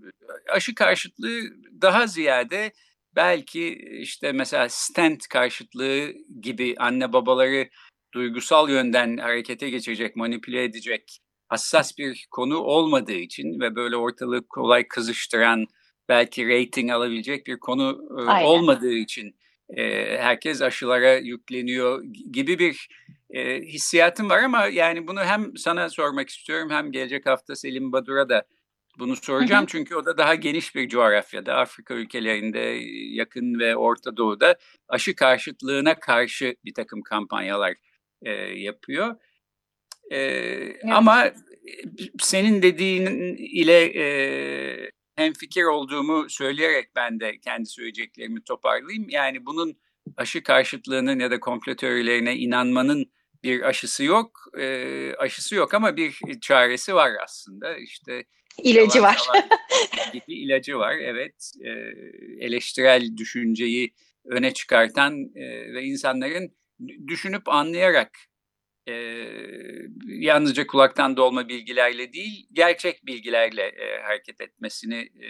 Aşı 0.49 0.75
karşıtlığı 0.75 1.41
daha 1.83 2.07
ziyade 2.07 2.73
belki 3.17 3.75
işte 4.01 4.33
mesela 4.33 4.69
stent 4.69 5.29
karşıtlığı 5.29 6.13
gibi 6.41 6.75
anne 6.79 7.13
babaları 7.13 7.69
duygusal 8.15 8.71
yönden 8.71 9.17
harekete 9.17 9.71
geçecek, 9.71 10.17
manipüle 10.17 10.65
edecek 10.65 11.19
hassas 11.53 11.99
bir 11.99 12.27
konu 12.31 12.59
olmadığı 12.59 13.13
için 13.13 13.61
ve 13.61 13.77
böyle 13.77 13.97
ortalık 13.97 14.51
kolay 14.51 14.89
kızıştıran 14.89 15.67
belki 16.09 16.49
rating 16.49 16.91
alabilecek 16.91 17.47
bir 17.47 17.61
konu 17.61 18.01
Aynen. 18.27 18.47
olmadığı 18.47 18.93
için 18.93 19.37
e, 19.77 19.83
herkes 20.19 20.63
aşılara 20.63 21.15
yükleniyor 21.15 22.05
gibi 22.33 22.59
bir 22.59 22.89
e, 23.31 23.61
hissiyatım 23.61 24.31
var 24.31 24.43
ama 24.43 24.67
yani 24.67 25.07
bunu 25.07 25.21
hem 25.21 25.57
sana 25.57 25.89
sormak 25.89 26.29
istiyorum 26.29 26.71
hem 26.71 26.93
gelecek 26.93 27.27
hafta 27.27 27.57
Selim 27.57 27.93
Badur'a 27.93 28.29
da 28.29 28.45
bunu 28.99 29.17
soracağım. 29.17 29.67
Çünkü 29.69 29.97
o 29.97 30.05
da 30.05 30.19
daha 30.19 30.35
geniş 30.35 30.75
bir 30.75 30.89
coğrafyada 30.89 31.55
Afrika 31.55 31.95
ülkelerinde 31.95 32.59
yakın 33.15 33.59
ve 33.59 33.77
Orta 33.77 34.17
Doğu'da 34.17 34.57
aşı 34.89 35.15
karşıtlığına 35.15 35.95
karşı 35.95 36.57
bir 36.65 36.75
takım 36.75 37.03
kampanyalar 37.03 37.75
e, 38.23 38.31
yapıyor. 38.61 39.17
E, 40.13 40.19
evet. 40.19 40.85
Ama 40.93 41.33
senin 42.21 42.63
dediğin 42.63 43.37
ile 43.37 43.85
e, 43.85 44.91
hem 45.17 45.33
fikir 45.33 45.65
olduğumu 45.65 46.31
söyleyerek 46.31 46.89
ben 46.97 47.21
de 47.21 47.39
kendi 47.41 47.67
söyleyeceklerimi 47.67 48.45
toparlayayım. 48.45 49.09
Yani 49.09 49.47
bunun 49.47 49.77
aşı 50.17 50.43
karşıtlığının 50.43 51.19
ya 51.19 51.31
da 51.31 51.41
komplo 51.41 51.77
teorilerine 51.77 52.37
inanmanın 52.37 53.13
bir 53.43 53.63
aşısı 53.63 54.05
yok. 54.05 54.31
E, 54.59 55.15
aşısı 55.19 55.55
yok 55.55 55.75
ama 55.75 55.97
bir 55.97 56.21
çaresi 56.41 56.95
var 56.95 57.13
aslında. 57.25 57.77
İşte 57.77 58.25
ilacı 58.59 59.03
var. 59.03 59.19
gibi 60.13 60.35
ilacı 60.35 60.79
var. 60.79 60.97
Evet. 60.99 61.53
E, 61.65 61.71
eleştirel 62.47 63.17
düşünceyi 63.17 63.95
öne 64.25 64.55
çıkartan 64.55 65.21
e, 65.35 65.75
ve 65.75 65.83
insanların 65.83 66.53
düşünüp 67.07 67.49
anlayarak 67.49 68.11
e, 68.89 68.95
yalnızca 70.07 70.67
kulaktan 70.67 71.17
dolma 71.17 71.49
bilgilerle 71.49 72.13
değil, 72.13 72.47
gerçek 72.53 73.07
bilgilerle 73.07 73.63
e, 73.63 74.03
hareket 74.03 74.41
etmesini 74.41 74.97
e, 74.97 75.27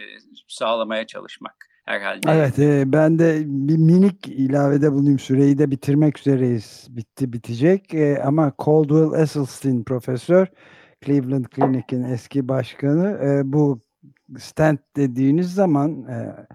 sağlamaya 0.49 1.07
çalışmak 1.07 1.69
herhalde. 1.85 2.31
Evet, 2.31 2.59
e, 2.59 2.93
ben 2.93 3.19
de 3.19 3.43
bir 3.47 3.77
minik 3.77 4.29
ilavede 4.29 4.93
bulunayım. 4.93 5.19
Süreyi 5.19 5.59
de 5.59 5.71
bitirmek 5.71 6.19
üzereyiz. 6.19 6.87
Bitti, 6.91 7.33
bitecek. 7.33 7.95
E, 7.95 8.23
ama 8.23 8.53
Caldwell 8.65 9.23
Esselstyn 9.23 9.85
profesör, 9.85 10.47
Cleveland 11.05 11.45
Clinic'in 11.57 12.03
eski 12.03 12.49
başkanı, 12.49 13.09
e, 13.25 13.53
bu 13.53 13.81
stent 14.39 14.81
dediğiniz 14.97 15.55
zaman 15.55 16.07
e, 16.09 16.47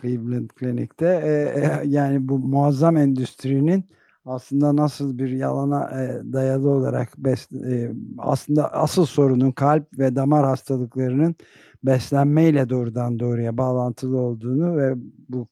Cleveland 0.00 0.50
Clinic'te 0.60 1.06
e, 1.06 1.30
e, 1.60 1.82
yani 1.84 2.28
bu 2.28 2.38
muazzam 2.38 2.96
endüstrinin 2.96 3.84
aslında 4.26 4.76
nasıl 4.76 5.18
bir 5.18 5.30
yalana 5.30 6.02
e, 6.02 6.32
dayalı 6.32 6.70
olarak 6.70 7.18
bes, 7.18 7.52
e, 7.52 7.92
aslında 8.18 8.72
asıl 8.72 9.06
sorunun 9.06 9.52
kalp 9.52 9.98
ve 9.98 10.16
damar 10.16 10.44
hastalıklarının 10.46 11.36
beslenmeyle 11.84 12.68
doğrudan 12.68 13.18
doğruya 13.18 13.58
bağlantılı 13.58 14.18
olduğunu 14.20 14.76
ve 14.76 14.94
bu 15.28 15.48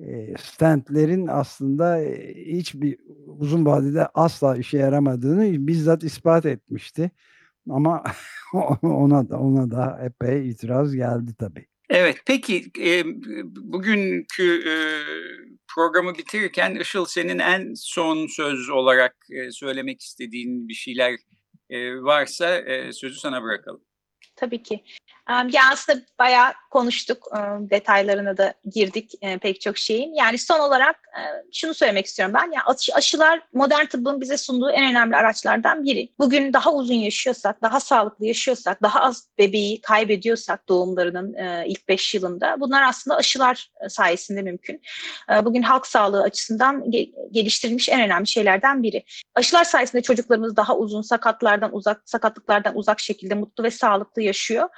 e, 0.00 0.34
stentlerin 0.38 1.26
aslında 1.26 2.00
e, 2.00 2.34
hiçbir 2.58 2.98
uzun 3.26 3.66
vadede 3.66 4.06
asla 4.06 4.56
işe 4.56 4.78
yaramadığını 4.78 5.66
bizzat 5.66 6.04
ispat 6.04 6.46
etmişti. 6.46 7.10
Ama 7.70 8.04
ona 8.82 9.30
da 9.30 9.38
ona 9.40 9.70
da 9.70 10.00
epey 10.02 10.50
itiraz 10.50 10.94
geldi 10.94 11.34
tabii. 11.38 11.66
Evet, 11.90 12.16
peki 12.26 12.70
e, 12.80 13.02
bugünkü 13.44 14.62
e, 14.68 14.74
programı 15.74 16.18
bitirirken 16.18 16.74
Işıl 16.74 17.04
senin 17.04 17.38
en 17.38 17.74
son 17.74 18.26
söz 18.26 18.70
olarak 18.70 19.16
e, 19.30 19.50
söylemek 19.50 20.00
istediğin 20.02 20.68
bir 20.68 20.74
şeyler 20.74 21.16
e, 21.70 21.94
varsa 22.02 22.58
e, 22.58 22.92
sözü 22.92 23.18
sana 23.18 23.42
bırakalım. 23.42 23.84
Tabii 24.36 24.62
ki. 24.62 24.84
Ya 25.28 25.62
aslında 25.72 26.00
bayağı 26.18 26.52
konuştuk, 26.70 27.26
detaylarına 27.60 28.36
da 28.36 28.54
girdik 28.74 29.12
pek 29.42 29.60
çok 29.60 29.78
şeyin. 29.78 30.14
Yani 30.14 30.38
son 30.38 30.60
olarak 30.60 30.96
şunu 31.52 31.74
söylemek 31.74 32.06
istiyorum 32.06 32.34
ben. 32.34 32.44
Yani 32.44 32.64
aşılar 32.94 33.40
modern 33.52 33.86
tıbbın 33.86 34.20
bize 34.20 34.36
sunduğu 34.36 34.70
en 34.70 34.90
önemli 34.90 35.16
araçlardan 35.16 35.84
biri. 35.84 36.08
Bugün 36.18 36.52
daha 36.52 36.72
uzun 36.72 36.94
yaşıyorsak, 36.94 37.62
daha 37.62 37.80
sağlıklı 37.80 38.26
yaşıyorsak, 38.26 38.82
daha 38.82 39.00
az 39.00 39.28
bebeği 39.38 39.80
kaybediyorsak 39.80 40.68
doğumlarının 40.68 41.64
ilk 41.64 41.88
5 41.88 42.14
yılında 42.14 42.56
bunlar 42.60 42.82
aslında 42.82 43.16
aşılar 43.16 43.70
sayesinde 43.88 44.42
mümkün. 44.42 44.82
Bugün 45.44 45.62
halk 45.62 45.86
sağlığı 45.86 46.22
açısından 46.22 46.90
geliştirilmiş 47.30 47.88
en 47.88 48.00
önemli 48.00 48.26
şeylerden 48.26 48.82
biri. 48.82 49.04
Aşılar 49.34 49.64
sayesinde 49.64 50.02
çocuklarımız 50.02 50.56
daha 50.56 50.76
uzun 50.76 51.02
sakatlardan 51.02 51.74
uzak, 51.74 52.02
sakatlıklardan 52.04 52.76
uzak 52.76 53.00
şekilde 53.00 53.34
mutlu 53.34 53.64
ve 53.64 53.70
sağlıklı 53.70 54.22
yaşıyor. 54.22 54.68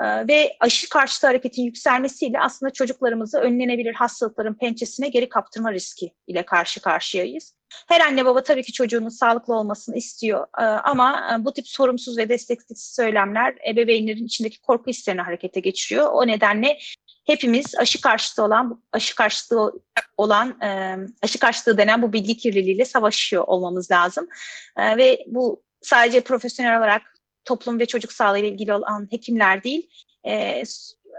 Ee, 0.00 0.28
ve 0.28 0.56
aşı 0.60 0.88
karşıtı 0.88 1.26
hareketin 1.26 1.62
yükselmesiyle 1.62 2.40
aslında 2.40 2.72
çocuklarımızı 2.72 3.38
önlenebilir 3.38 3.94
hastalıkların 3.94 4.54
pençesine 4.54 5.08
geri 5.08 5.28
kaptırma 5.28 5.72
riski 5.72 6.14
ile 6.26 6.44
karşı 6.44 6.80
karşıyayız. 6.80 7.54
Her 7.88 8.00
anne 8.00 8.24
baba 8.24 8.42
tabii 8.42 8.62
ki 8.62 8.72
çocuğunun 8.72 9.08
sağlıklı 9.08 9.54
olmasını 9.54 9.96
istiyor 9.96 10.46
ee, 10.58 10.62
ama 10.62 11.30
e, 11.34 11.44
bu 11.44 11.52
tip 11.52 11.68
sorumsuz 11.68 12.18
ve 12.18 12.28
desteksiz 12.28 12.92
söylemler 12.94 13.54
ebeveynlerin 13.68 14.26
içindeki 14.26 14.60
korku 14.60 14.90
hislerini 14.90 15.20
harekete 15.20 15.60
geçiriyor. 15.60 16.08
O 16.12 16.26
nedenle 16.26 16.78
hepimiz 17.26 17.74
aşı 17.78 18.00
karşıtı 18.00 18.42
olan 18.42 18.82
aşı 18.92 19.14
karşıtı 19.14 19.72
olan 20.16 20.60
e, 20.60 20.96
aşı 21.22 21.38
karşıtı 21.38 21.78
denen 21.78 22.02
bu 22.02 22.12
bilgi 22.12 22.36
kirliliğiyle 22.36 22.84
savaşıyor 22.84 23.44
olmamız 23.46 23.90
lazım. 23.90 24.28
Ee, 24.76 24.96
ve 24.96 25.24
bu 25.26 25.62
sadece 25.82 26.20
profesyonel 26.20 26.78
olarak 26.78 27.02
toplum 27.44 27.80
ve 27.80 27.86
çocuk 27.86 28.12
sağlığı 28.12 28.38
ile 28.38 28.48
ilgili 28.48 28.72
olan 28.72 29.08
hekimler 29.10 29.64
değil, 29.64 29.90
e, 30.26 30.62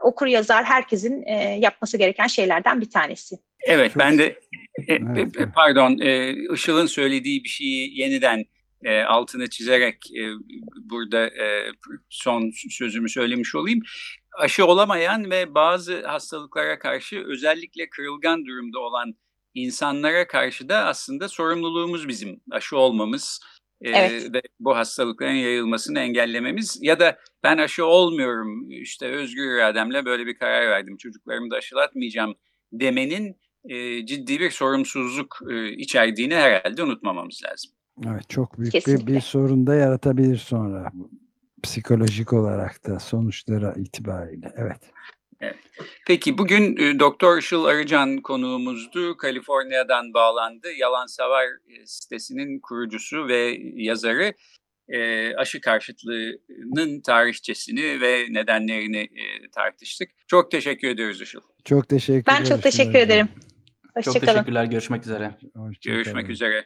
okur 0.04 0.28
yazar 0.28 0.64
herkesin 0.64 1.24
e, 1.28 1.60
yapması 1.62 1.98
gereken 1.98 2.28
şeylerden 2.28 2.82
bir 2.82 2.90
tanesi. 2.90 3.36
Evet, 3.68 3.92
ben 3.98 4.18
de 4.18 4.40
e, 4.88 4.94
e, 4.94 5.52
pardon, 5.56 5.98
e, 6.02 6.36
Işıl'ın 6.54 6.86
söylediği 6.86 7.44
bir 7.44 7.50
şeyi 7.50 8.00
yeniden 8.00 8.46
e, 8.84 9.02
altını 9.02 9.50
çizerek 9.50 9.96
e, 10.12 10.24
burada 10.84 11.28
e, 11.28 11.72
son 12.10 12.52
sözümü 12.70 13.10
söylemiş 13.10 13.56
olayım. 13.56 13.80
Aşı 14.40 14.66
olamayan 14.66 15.32
ve 15.32 15.56
bazı 15.56 16.08
hastalıklara 16.08 16.80
karşı 16.80 17.24
özellikle 17.28 17.90
kırılgan 17.90 18.46
durumda 18.46 18.80
olan 18.80 19.14
insanlara 19.54 20.28
karşı 20.28 20.70
da 20.70 20.86
aslında 20.86 21.30
sorumluluğumuz 21.30 22.08
bizim 22.08 22.42
aşı 22.52 22.78
olmamız, 22.78 23.42
evet. 23.82 24.34
ve 24.34 24.42
bu 24.60 24.76
hastalıkların 24.76 25.32
yayılmasını 25.32 26.00
engellememiz 26.00 26.80
ya 26.82 27.00
da 27.00 27.18
ben 27.44 27.58
aşı 27.58 27.86
olmuyorum 27.86 28.70
işte 28.70 29.06
özgür 29.06 29.56
irademle 29.56 30.06
böyle 30.06 30.26
bir 30.26 30.38
karar 30.38 30.70
verdim 30.70 30.98
çocuklarımı 30.98 31.52
da 31.52 31.56
aşılatmayacağım 31.56 32.36
demenin 32.72 33.38
e, 33.70 34.06
ciddi 34.06 34.40
bir 34.40 34.52
sorumsuzluk 34.52 35.40
e, 35.52 35.72
içerdiğini 35.72 36.36
herhalde 36.36 36.84
unutmamamız 36.84 37.42
lazım. 37.46 37.72
Evet 38.08 38.30
çok 38.30 38.60
büyük 38.60 38.74
bir, 38.88 39.08
bir 39.08 39.22
sorun 39.22 39.68
da 39.68 39.76
yaratabilir 39.76 40.38
sonra 40.38 40.92
psikolojik 41.64 42.34
olarak 42.34 42.88
da 42.88 43.00
sonuçlara 43.00 43.74
itibariyle 43.74 44.54
evet. 44.56 44.92
Evet. 45.42 45.56
Peki 46.08 46.38
bugün 46.38 46.78
e, 46.78 47.00
Doktor 47.00 47.38
Işıl 47.38 47.66
Arıcan 47.66 48.18
konuğumuzdu. 48.18 49.18
Kaliforniya'dan 49.18 50.14
bağlandı. 50.14 50.68
Yalan 50.78 51.06
Savar 51.06 51.46
e, 51.46 51.86
sitesinin 51.86 52.60
kurucusu 52.60 53.28
ve 53.28 53.58
yazarı. 53.76 54.34
E, 54.90 55.34
aşı 55.36 55.62
karşıtlığının 55.62 57.02
tarihçesini 57.02 58.02
ve 58.02 58.26
nedenlerini 58.30 59.00
e, 59.00 59.50
tartıştık. 59.56 60.10
Çok 60.28 60.52
teşekkür 60.52 60.88
ediyoruz 60.88 61.22
Işıl. 61.22 61.42
Çok 61.66 61.90
teşekkür 61.90 62.26
Ben 62.26 62.44
çok 62.44 62.64
teşekkür 62.64 63.00
ederim. 63.00 63.30
Hoşçakalın. 63.96 64.20
Çok 64.20 64.34
teşekkürler. 64.34 64.66
Görüşmek 64.66 65.04
üzere. 65.04 65.26
Hoşçakalın. 65.56 65.74
Görüşmek 65.82 66.30
üzere. 66.30 66.66